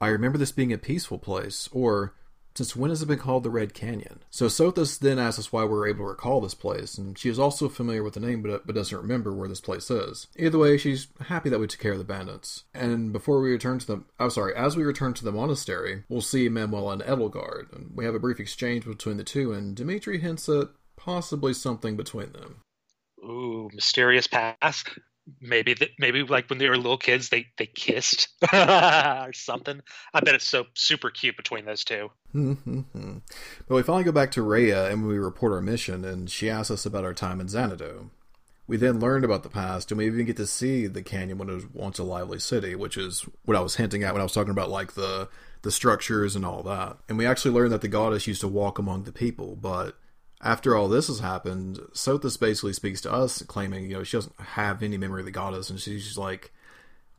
[0.02, 2.16] "I remember this being a peaceful place," or
[2.56, 4.22] since when has it been called the Red Canyon?
[4.32, 7.40] So Sothis then asks us why we're able to recall this place, and she is
[7.40, 10.28] also familiar with the name but, but doesn't remember where this place is.
[10.36, 12.66] Either way, she's happy that we took care of the bandits.
[12.74, 16.22] And before we return to the, I'm sorry, as we return to the monastery, we'll
[16.22, 20.18] see Manuel and Edelgard, and we have a brief exchange between the two, and Dimitri
[20.20, 22.58] hints at possibly something between them.
[23.24, 24.90] Ooh, mysterious past.
[25.42, 25.92] Maybe that.
[26.00, 29.82] Maybe like when they were little kids, they they kissed or something.
[30.14, 32.10] I bet it's so super cute between those two.
[32.34, 36.72] but we finally go back to Rhea and we report our mission, and she asks
[36.72, 38.10] us about our time in Zanado.
[38.66, 41.50] We then learned about the past, and we even get to see the canyon when
[41.50, 44.26] it was once a lively city, which is what I was hinting at when I
[44.26, 45.30] was talking about like the
[45.62, 46.98] the structures and all that.
[47.08, 49.98] And we actually learned that the goddess used to walk among the people, but
[50.42, 54.40] after all this has happened, Sothis basically speaks to us, claiming you know she doesn't
[54.40, 56.52] have any memory of the goddess, and she's like,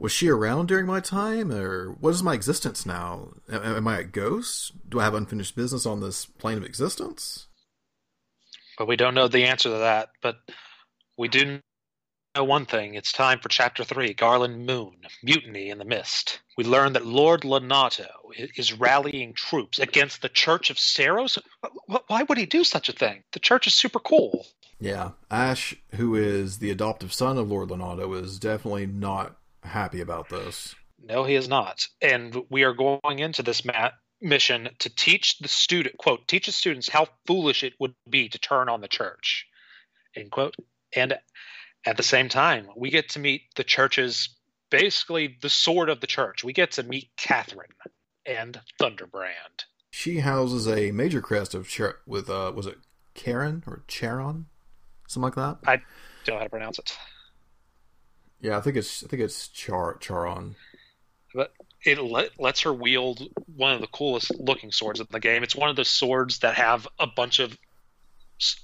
[0.00, 3.34] was she around during my time, or what is my existence now?
[3.52, 4.72] Am, I a ghost?
[4.88, 7.48] Do I have unfinished business on this plane of existence?
[8.78, 10.08] But we don't know the answer to that.
[10.22, 10.36] But
[11.18, 11.60] we do
[12.36, 12.94] know one thing.
[12.94, 16.40] It's time for Chapter 3 Garland Moon Mutiny in the Mist.
[16.56, 18.08] We learn that Lord Lonato
[18.56, 21.38] is rallying troops against the Church of Seiros.
[22.06, 23.24] Why would he do such a thing?
[23.32, 24.46] The church is super cool.
[24.78, 30.28] Yeah, Ashe, who is the adoptive son of Lord Lonato, is definitely not happy about
[30.28, 30.74] this.
[31.02, 31.86] No, he is not.
[32.00, 33.90] And we are going into this ma-
[34.20, 38.38] mission to teach the student, quote, teach the students how foolish it would be to
[38.38, 39.46] turn on the church,
[40.14, 40.54] end quote.
[40.94, 41.18] And
[41.86, 44.28] at the same time, we get to meet the church's
[44.70, 46.44] basically the sword of the church.
[46.44, 47.70] We get to meet Catherine
[48.26, 49.64] and Thunderbrand.
[49.90, 52.78] She houses a major crest of Char- with uh, was it
[53.14, 54.46] Karen or Charon,
[55.08, 55.58] something like that.
[55.68, 55.82] I
[56.24, 56.96] don't know how to pronounce it.
[58.40, 60.56] Yeah, I think it's I think it's Char Charon.
[61.34, 61.52] But
[61.84, 65.42] it let, lets her wield one of the coolest looking swords in the game.
[65.42, 67.56] It's one of the swords that have a bunch of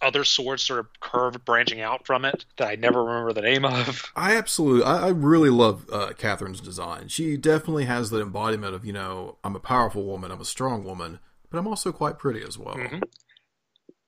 [0.01, 3.65] other swords sort of curved branching out from it that I never remember the name
[3.65, 4.11] of.
[4.17, 7.09] I absolutely, I, I really love uh, Catherine's design.
[7.09, 10.85] She definitely has the embodiment of, you know, I'm a powerful woman, I'm a strong
[10.85, 11.19] woman,
[11.51, 12.77] but I'm also quite pretty as well.
[12.77, 13.03] Mhm.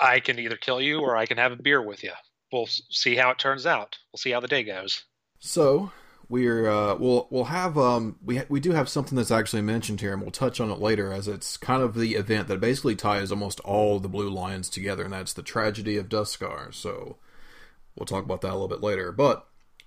[0.00, 2.12] I can either kill you or I can have a beer with you.
[2.52, 3.98] We'll see how it turns out.
[4.12, 5.04] We'll see how the day goes.
[5.38, 5.92] So
[6.28, 10.00] we're uh, we'll we'll have um we ha- we do have something that's actually mentioned
[10.00, 12.96] here, and we'll touch on it later, as it's kind of the event that basically
[12.96, 16.72] ties almost all the Blue Lions together, and that's the tragedy of Duscur.
[16.74, 17.16] So
[17.96, 19.44] we'll talk about that a little bit later, but.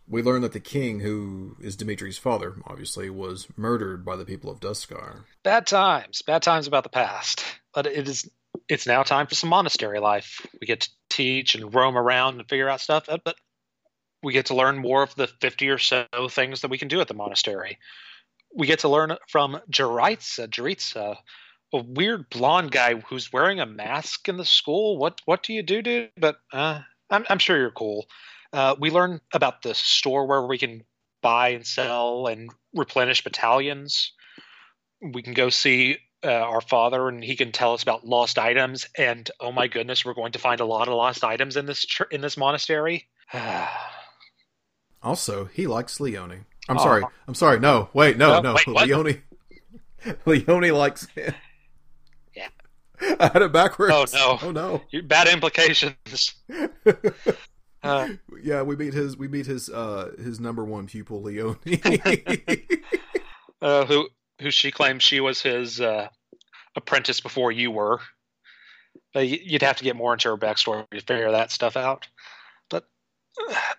[0.08, 4.52] We learn that the king, who is Dimitri's father, obviously, was murdered by the people
[4.52, 5.24] of Duscur.
[5.42, 6.22] Bad times.
[6.22, 7.46] Bad times about the past.
[7.74, 8.30] But it is
[8.68, 10.46] it's now time for some monastery life.
[10.60, 13.36] We get to teach and roam around and figure out stuff, but
[14.24, 17.01] we get to learn more of the 50 or so things that we can do
[17.01, 17.78] at the monastery.
[18.53, 21.17] We get to learn from Jeritza,
[21.74, 24.97] a weird blonde guy who's wearing a mask in the school.
[24.97, 26.11] What what do you do, dude?
[26.17, 28.07] But uh, I'm I'm sure you're cool.
[28.51, 30.84] Uh, we learn about the store where we can
[31.22, 34.11] buy and sell and replenish battalions.
[35.01, 38.86] We can go see uh, our father, and he can tell us about lost items.
[38.97, 41.86] And oh my goodness, we're going to find a lot of lost items in this
[41.86, 43.07] ch- in this monastery.
[45.04, 46.41] also, he likes Leonie.
[46.70, 46.84] I'm oh.
[46.84, 47.04] sorry.
[47.28, 47.60] I'm sorry.
[47.60, 48.54] No, wait, no, no.
[48.54, 49.22] Wait, Leonie.
[50.26, 51.34] Leonie likes him.
[52.36, 52.47] Yeah.
[53.20, 53.93] I had it backwards.
[54.16, 54.47] Oh no!
[54.47, 55.02] Oh no!
[55.04, 56.36] Bad implications.
[57.84, 58.10] Uh,
[58.43, 61.82] yeah, we meet his we meet his uh his number one pupil Leonie.
[63.60, 64.08] uh, who
[64.39, 66.08] who she claims she was his uh,
[66.76, 67.99] apprentice before you were.
[69.16, 72.08] You'd have to get more into her backstory to figure that stuff out.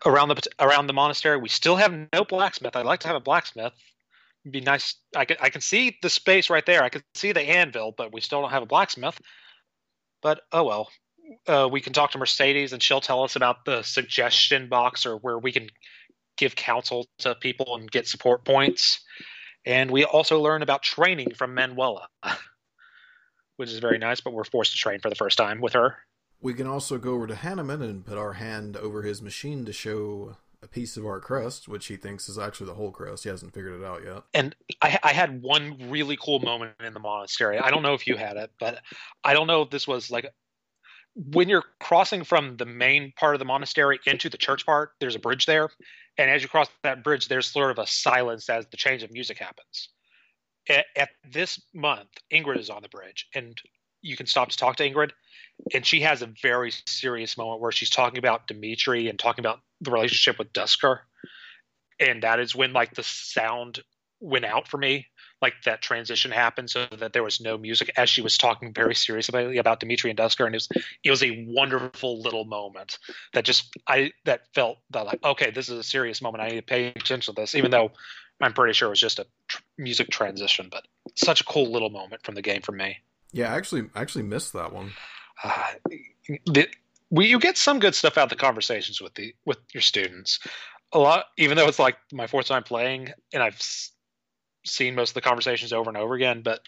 [0.06, 2.74] Around the around the monastery, we still have no blacksmith.
[2.74, 3.72] I'd like to have a blacksmith.
[4.44, 4.96] It'd be nice.
[5.14, 6.82] I can I can see the space right there.
[6.82, 9.20] I can see the anvil, but we still don't have a blacksmith.
[10.22, 10.88] But oh well
[11.46, 15.16] uh, we can talk to Mercedes and she'll tell us about the suggestion box or
[15.16, 15.68] where we can
[16.36, 19.00] give counsel to people and get support points.
[19.64, 22.08] And we also learn about training from Manuela,
[23.56, 25.98] which is very nice, but we're forced to train for the first time with her.
[26.42, 29.72] We can also go over to Hanneman and put our hand over his machine to
[29.72, 33.24] show a piece of our crest, which he thinks is actually the whole crest.
[33.24, 34.22] He hasn't figured it out yet.
[34.34, 37.58] And I, I, had one really cool moment in the monastery.
[37.58, 38.80] I don't know if you had it, but
[39.24, 40.26] I don't know if this was like
[41.14, 45.14] when you're crossing from the main part of the monastery into the church part, there's
[45.14, 45.68] a bridge there.
[46.18, 49.12] And as you cross that bridge, there's sort of a silence as the change of
[49.12, 49.88] music happens.
[50.68, 53.60] At, at, this month, Ingrid is on the bridge, and
[54.00, 55.10] you can stop to talk to Ingrid.
[55.72, 59.60] And she has a very serious moment where she's talking about Dimitri and talking about
[59.80, 61.00] the relationship with Duscur.
[62.00, 63.80] And that is when like the sound
[64.20, 65.06] went out for me
[65.42, 68.94] like that transition happened so that there was no music as she was talking very
[68.94, 70.68] seriously about Dimitri and Duscur and it was
[71.04, 72.98] it was a wonderful little moment
[73.34, 76.44] that just I that felt that like okay this is a serious moment.
[76.44, 77.90] I need to pay attention to this even though
[78.40, 80.86] I'm pretty sure it was just a tr- music transition but
[81.16, 82.98] such a cool little moment from the game for me.
[83.32, 84.92] Yeah I actually actually missed that one
[85.42, 85.72] uh,
[86.46, 86.68] the,
[87.10, 90.38] we you get some good stuff out of the conversations with the with your students
[90.92, 93.60] a lot even though it's like my fourth time playing and I've
[94.64, 96.60] seen most of the conversations over and over again, but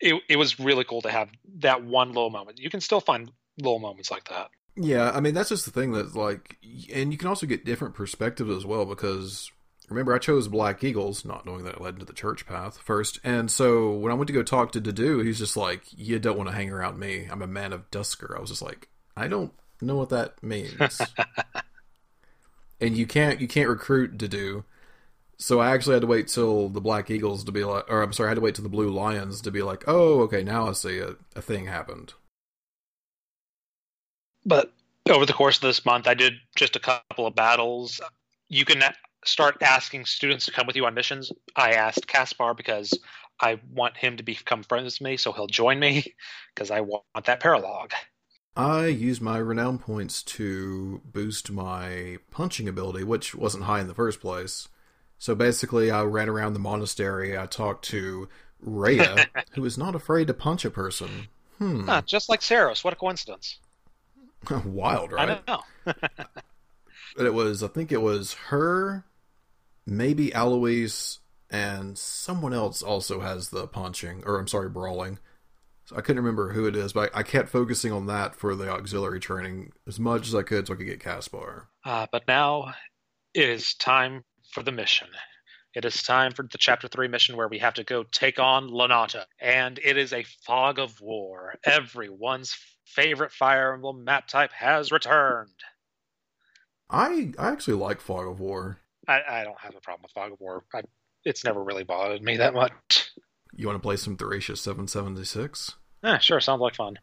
[0.00, 2.58] it it was really cool to have that one little moment.
[2.58, 4.50] You can still find little moments like that.
[4.76, 6.56] Yeah, I mean that's just the thing that like,
[6.92, 9.50] and you can also get different perspectives as well because
[9.88, 13.18] remember I chose Black Eagles, not knowing that it led into the church path first,
[13.24, 16.36] and so when I went to go talk to Dedue, he's just like, "You don't
[16.36, 17.28] want to hang around me.
[17.30, 21.00] I'm a man of Duscur." I was just like, "I don't know what that means."
[22.80, 24.64] and you can't you can't recruit Dedue
[25.38, 28.12] so I actually had to wait till the Black Eagles to be like, or I'm
[28.12, 30.68] sorry, I had to wait till the Blue Lions to be like, oh, okay, now
[30.68, 32.14] I see a, a thing happened.
[34.44, 34.72] But
[35.08, 38.00] over the course of this month, I did just a couple of battles.
[38.48, 38.82] You can
[39.24, 41.32] start asking students to come with you on missions.
[41.56, 42.94] I asked Caspar because
[43.40, 46.14] I want him to become friends with me, so he'll join me
[46.54, 47.92] because I want that paralog.
[48.56, 53.94] I used my renown points to boost my punching ability, which wasn't high in the
[53.94, 54.68] first place.
[55.16, 57.38] So basically, I ran around the monastery.
[57.38, 58.28] I talked to
[58.60, 61.28] Rhea, who is not afraid to punch a person.
[61.58, 61.86] Hmm.
[61.86, 62.82] Huh, just like Seiros.
[62.82, 63.58] What a coincidence.
[64.64, 65.28] Wild, right?
[65.28, 65.62] I don't know.
[67.16, 69.04] but it was, I think it was her,
[69.88, 71.18] maybe Alois,
[71.50, 75.18] and someone else also has the punching, or I'm sorry, brawling.
[75.86, 78.54] So I couldn't remember who it is, but I, I kept focusing on that for
[78.54, 81.68] the auxiliary training as much as I could so I could get Caspar.
[81.84, 82.74] Uh, but now
[83.32, 85.08] it is time for the mission.
[85.74, 88.68] It is time for the chapter three mission where we have to go take on
[88.68, 89.24] Lonato.
[89.40, 91.54] And it is a fog of war.
[91.64, 95.50] Everyone's favorite Fire Emblem map type has returned.
[96.90, 98.78] I I actually like Fog of War.
[99.08, 100.64] I, I don't have a problem with Fog of War.
[100.72, 100.82] I,
[101.24, 103.10] it's never really bothered me that much.
[103.56, 105.72] You want to play some Thracia 776?
[106.04, 106.40] Yeah, sure.
[106.40, 106.98] Sounds like fun.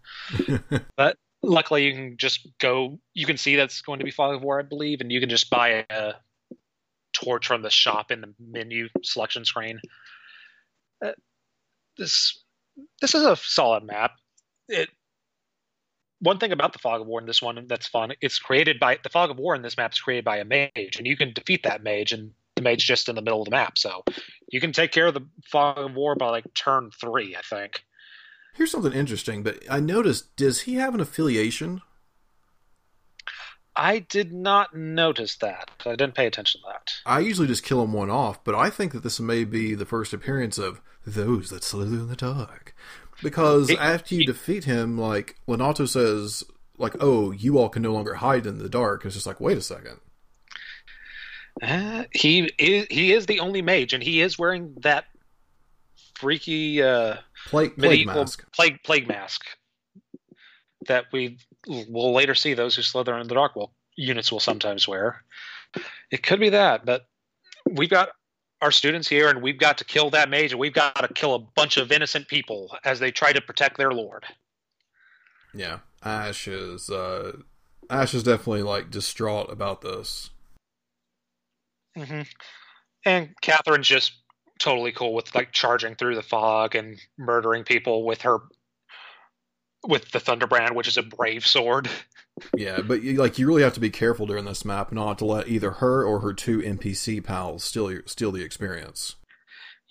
[0.97, 2.99] but luckily, you can just go.
[3.13, 5.29] You can see that's going to be Fog of War, I believe, and you can
[5.29, 6.13] just buy a
[7.11, 9.81] torch from the shop in the menu selection screen.
[11.03, 11.11] Uh,
[11.97, 12.43] this
[13.01, 14.11] this is a solid map.
[14.69, 14.89] It
[16.25, 18.13] one thing about the fog of war in this one that's fun.
[18.19, 20.97] It's created by the fog of war in this map is created by a mage,
[20.97, 23.51] and you can defeat that mage, and the mage just in the middle of the
[23.51, 23.77] map.
[23.77, 24.03] So
[24.49, 27.83] you can take care of the fog of war by like turn three, I think.
[28.55, 31.81] Here's something interesting, but I noticed, does he have an affiliation?
[33.75, 35.69] I did not notice that.
[35.85, 36.93] I didn't pay attention to that.
[37.05, 39.85] I usually just kill him one off, but I think that this may be the
[39.85, 42.73] first appearance of those that slither in the dark.
[43.23, 46.43] Because It- after you defeat him, like, Lonato says,
[46.77, 49.05] like, oh, you all can no longer hide in the dark.
[49.05, 49.99] It's just like, wait a second.
[51.61, 55.05] Uh, he is he is the only mage, and he is wearing that
[56.15, 57.15] freaky uh,
[57.47, 58.43] Plague, plague mask.
[58.51, 59.45] plague plague mask
[60.87, 61.37] that we
[61.67, 65.23] will later see those who slither in the dark will units will sometimes wear.
[66.11, 67.05] It could be that, but
[67.69, 68.09] we've got
[68.61, 71.35] our students here, and we've got to kill that mage, and we've got to kill
[71.35, 74.25] a bunch of innocent people as they try to protect their lord.
[75.53, 75.79] Yeah.
[76.03, 77.37] Ashe is, uh,
[77.89, 80.29] Ashe is definitely, like, distraught about this.
[81.95, 82.21] hmm
[83.05, 84.13] And Catherine's just
[84.59, 88.39] totally cool with like charging through the fog and murdering people with her
[89.85, 91.89] with the Thunderbrand, which is a brave sword.
[92.57, 95.25] Yeah, but you, like you really have to be careful during this map not to
[95.25, 99.15] let either her or her two NPC pals steal steal the experience.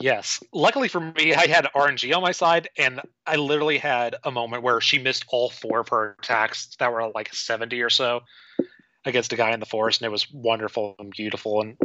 [0.00, 0.42] Yes.
[0.52, 4.62] Luckily for me, I had RNG on my side, and I literally had a moment
[4.62, 8.22] where she missed all four of her attacks that were like 70 or so
[9.04, 11.60] against a guy in the forest, and it was wonderful and beautiful.
[11.60, 11.76] And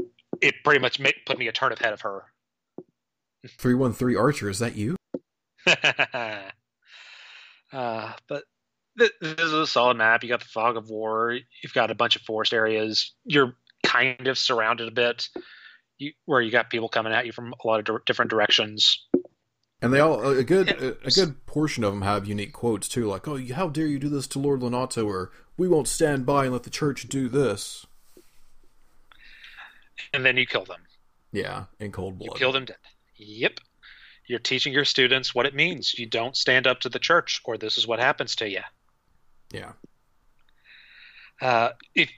[0.41, 2.23] it pretty much ma- put me a turn ahead of her.
[3.47, 4.95] 313 Archer, is that you?
[7.71, 8.43] uh, but
[8.99, 10.23] this is a solid map.
[10.23, 11.37] You got the fog of war.
[11.63, 13.13] You've got a bunch of forest areas.
[13.25, 15.29] You're kind of surrounded a bit,
[15.97, 19.05] you, where you got people coming at you from a lot of di- different directions.
[19.81, 23.07] And they all a good a, a good portion of them have unique quotes too,
[23.07, 26.45] like "Oh, how dare you do this to Lord Lonato?" or "We won't stand by
[26.45, 27.85] and let the church do this."
[30.13, 30.81] And then you kill them.
[31.31, 32.25] Yeah, in cold blood.
[32.25, 32.77] You kill them dead.
[33.15, 33.59] Yep.
[34.27, 35.97] You're teaching your students what it means.
[35.97, 38.61] You don't stand up to the church, or this is what happens to you.
[39.51, 39.71] Yeah,
[41.41, 42.09] Uh, if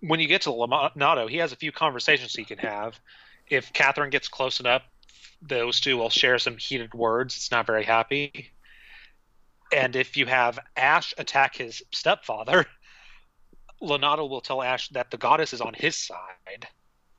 [0.00, 2.98] when you get to Lonato, he has a few conversations he can have.
[3.48, 4.82] If Catherine gets close enough,
[5.42, 7.36] those two will share some heated words.
[7.36, 8.50] It's not very happy.
[9.72, 12.66] And if you have Ashe attack his stepfather,
[13.82, 16.68] Lonato will tell Ashe that the goddess is on his side.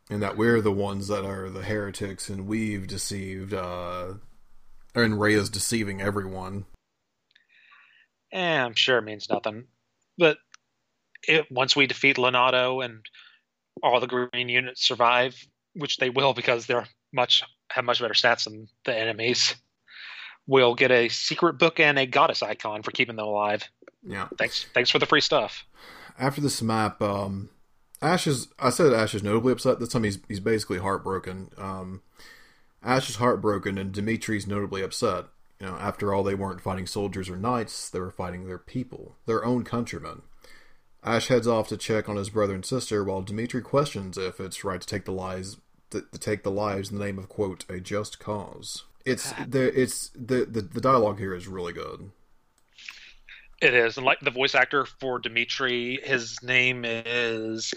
[0.09, 3.53] and that we're the ones that are the heretics, and we've deceived.
[3.53, 4.13] uh
[4.95, 6.65] And Rhea's deceiving everyone.
[8.31, 9.65] Eh, I'm sure it means nothing.
[10.17, 10.37] But
[11.27, 13.05] it, once we defeat Lonato and
[13.83, 15.35] all the green units survive,
[15.75, 19.55] which they will because they're much have much better stats than the enemies,
[20.47, 23.63] we'll get a secret book and a goddess icon for keeping them alive.
[24.05, 24.27] Yeah.
[24.37, 25.65] Thanks, thanks for the free stuff.
[26.17, 27.49] after this map, um,
[28.01, 28.47] Ashe is.
[28.59, 29.79] I said Ashe is notably upset.
[29.79, 31.49] This time he's he's basically heartbroken.
[31.57, 32.01] Um,
[32.83, 35.25] Ashe is heartbroken, and Dimitri's notably upset.
[35.59, 39.15] You know, after all, they weren't fighting soldiers or knights; they were fighting their people,
[39.25, 40.21] their own countrymen.
[41.03, 44.63] Ashe heads off to check on his brother and sister, while Dimitri questions if it's
[44.63, 45.57] right to take the lives
[45.91, 48.83] to, to take the lives in the name of quote a just cause.
[49.05, 52.11] It's the it's the, the the dialogue here is really good.
[53.61, 57.73] It is, and like the voice actor for Dimitri, his name is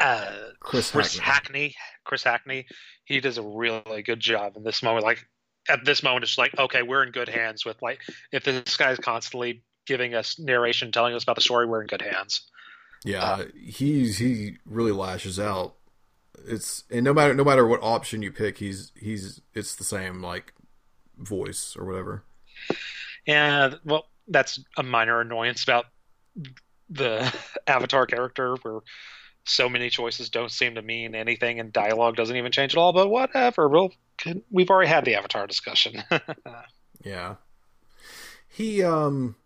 [0.00, 1.62] uh, Chris, Chris Hackman.
[1.62, 1.74] Hackney.
[2.04, 2.66] Chris Hackney.
[3.04, 5.04] He does a really good job in this moment.
[5.04, 5.26] Like
[5.68, 8.00] at this moment, it's like okay, we're in good hands with like
[8.32, 12.02] if this guy's constantly giving us narration, telling us about the story, we're in good
[12.02, 12.42] hands.
[13.04, 15.74] Yeah, uh, he's he really lashes out.
[16.46, 20.22] It's and no matter no matter what option you pick, he's he's it's the same
[20.22, 20.54] like
[21.18, 22.24] voice or whatever.
[23.26, 25.86] And well, that's a minor annoyance about
[26.90, 27.32] the
[27.66, 28.80] Avatar character, where
[29.44, 32.92] so many choices don't seem to mean anything, and dialogue doesn't even change at all.
[32.92, 33.92] But whatever, we'll
[34.50, 36.02] we've already had the Avatar discussion.
[37.04, 37.36] Yeah,
[38.48, 39.36] he um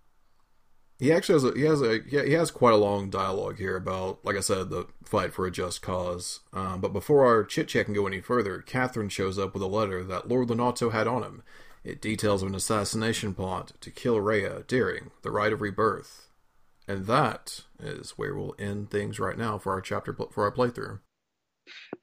[0.98, 4.24] he actually has a he has a he has quite a long dialogue here about
[4.24, 6.40] like I said the fight for a just cause.
[6.52, 9.66] Um, but before our chit chat can go any further, Catherine shows up with a
[9.66, 11.42] letter that Lord Lonato had on him.
[11.84, 16.28] It details of an assassination plot to kill Rhea during the Rite of Rebirth,
[16.88, 20.98] and that is where we'll end things right now for our chapter for our playthrough.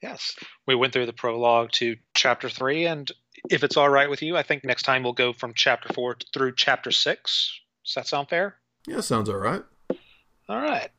[0.02, 0.36] Yes,
[0.68, 3.10] we went through the prologue to chapter three, and
[3.50, 6.18] if it's all right with you, I think next time we'll go from chapter four
[6.34, 7.60] through chapter six.
[7.86, 8.56] Does that sound fair?
[8.88, 9.64] Yeah, sounds all right.
[10.50, 10.90] All right.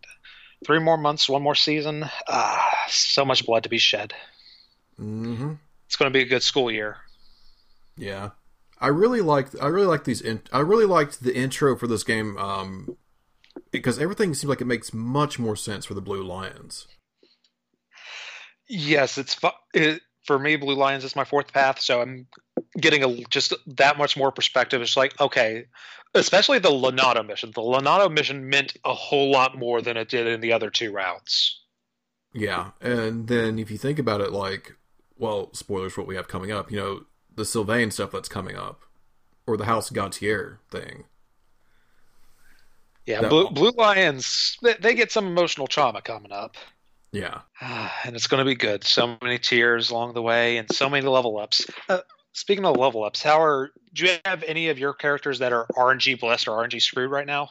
[0.65, 2.05] Three more months, one more season.
[2.29, 4.15] Ah, so much blood to be shed.
[4.99, 5.55] Mm-hmm.
[5.87, 6.97] It's going to be a good school year.
[7.97, 8.31] Yeah,
[8.81, 9.55] I really liked.
[9.61, 10.21] I really liked these.
[10.21, 12.39] In, I really liked the intro for this game.
[12.39, 12.97] Um,
[13.71, 16.87] because everything seems like it makes much more sense for the Blue Lions.
[18.67, 19.37] Yes, it's
[19.75, 20.57] it, for me.
[20.57, 22.27] Blue Lions is my fourth path, so I'm
[22.79, 24.81] getting a just that much more perspective.
[24.81, 25.67] It's like okay,
[26.15, 27.51] especially the Lonato mission.
[27.55, 30.93] The Lonato mission meant a whole lot more than it did in the other two
[30.93, 31.61] routes.
[32.33, 34.75] Yeah, and then if you think about it, like,
[35.17, 36.71] well, spoilers for what we have coming up.
[36.71, 37.01] You know,
[37.35, 38.83] the Sylvain stuff that's coming up,
[39.47, 41.05] or the House Gautier thing.
[43.07, 46.57] Yeah, Blue, Blue, Lions they, they, get some emotional trauma coming up.
[47.15, 47.41] Yeah,
[48.05, 48.85] and it's going to be good.
[48.85, 51.65] So many tears along the way, and so many level ups.
[51.89, 52.01] Uh,
[52.33, 55.67] speaking of level ups, how are do you have any of your characters that are
[55.77, 57.51] RNG blessed or RNG screwed right now?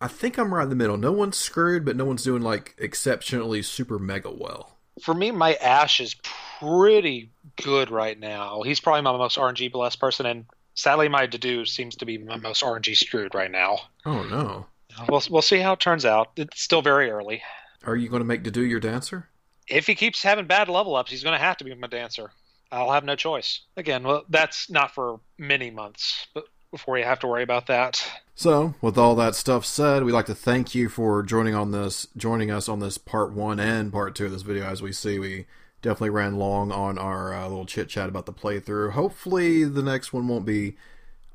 [0.00, 0.96] I think I'm right in the middle.
[0.96, 4.78] No one's screwed, but no one's doing like exceptionally super mega well.
[5.02, 6.16] For me, my Ashe is
[6.60, 8.62] pretty good right now.
[8.62, 10.44] He's probably my most RNG blessed person, and
[10.74, 13.78] sadly, my Dedue seems to be my most RNG screwed right now.
[14.06, 14.66] Oh no.
[15.08, 16.32] We'll we'll see how it turns out.
[16.36, 17.42] It's still very early.
[17.84, 19.28] Are you going to make Dedue your dancer?
[19.68, 22.30] If he keeps having bad level ups, he's going to have to be my dancer.
[22.70, 23.60] I'll have no choice.
[23.76, 28.04] Again, well, that's not for many months, but before you have to worry about that.
[28.34, 32.06] So, with all that stuff said, we'd like to thank you for joining on this,
[32.16, 34.64] joining us on this part one and part two of this video.
[34.64, 35.46] As we see, we
[35.82, 38.92] definitely ran long on our uh, little chit chat about the playthrough.
[38.92, 40.76] Hopefully, the next one won't be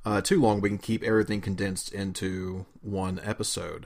[0.06, 0.60] uh, too long.
[0.60, 3.86] We can keep everything condensed into one episode.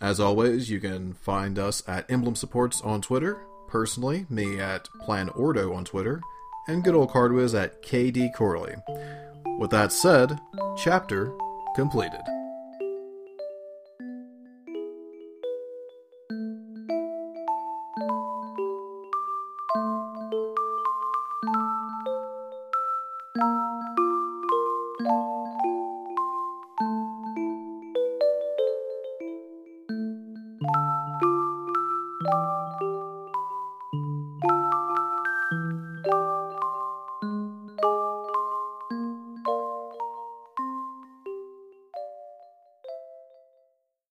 [0.00, 3.38] As always, you can find us at Emblem Supports on Twitter.
[3.66, 6.20] Personally, me at Plan Ordo on Twitter,
[6.68, 8.76] and good old Cardwiz at KD Corley.
[9.58, 10.38] With that said,
[10.76, 11.36] chapter
[11.74, 12.37] completed.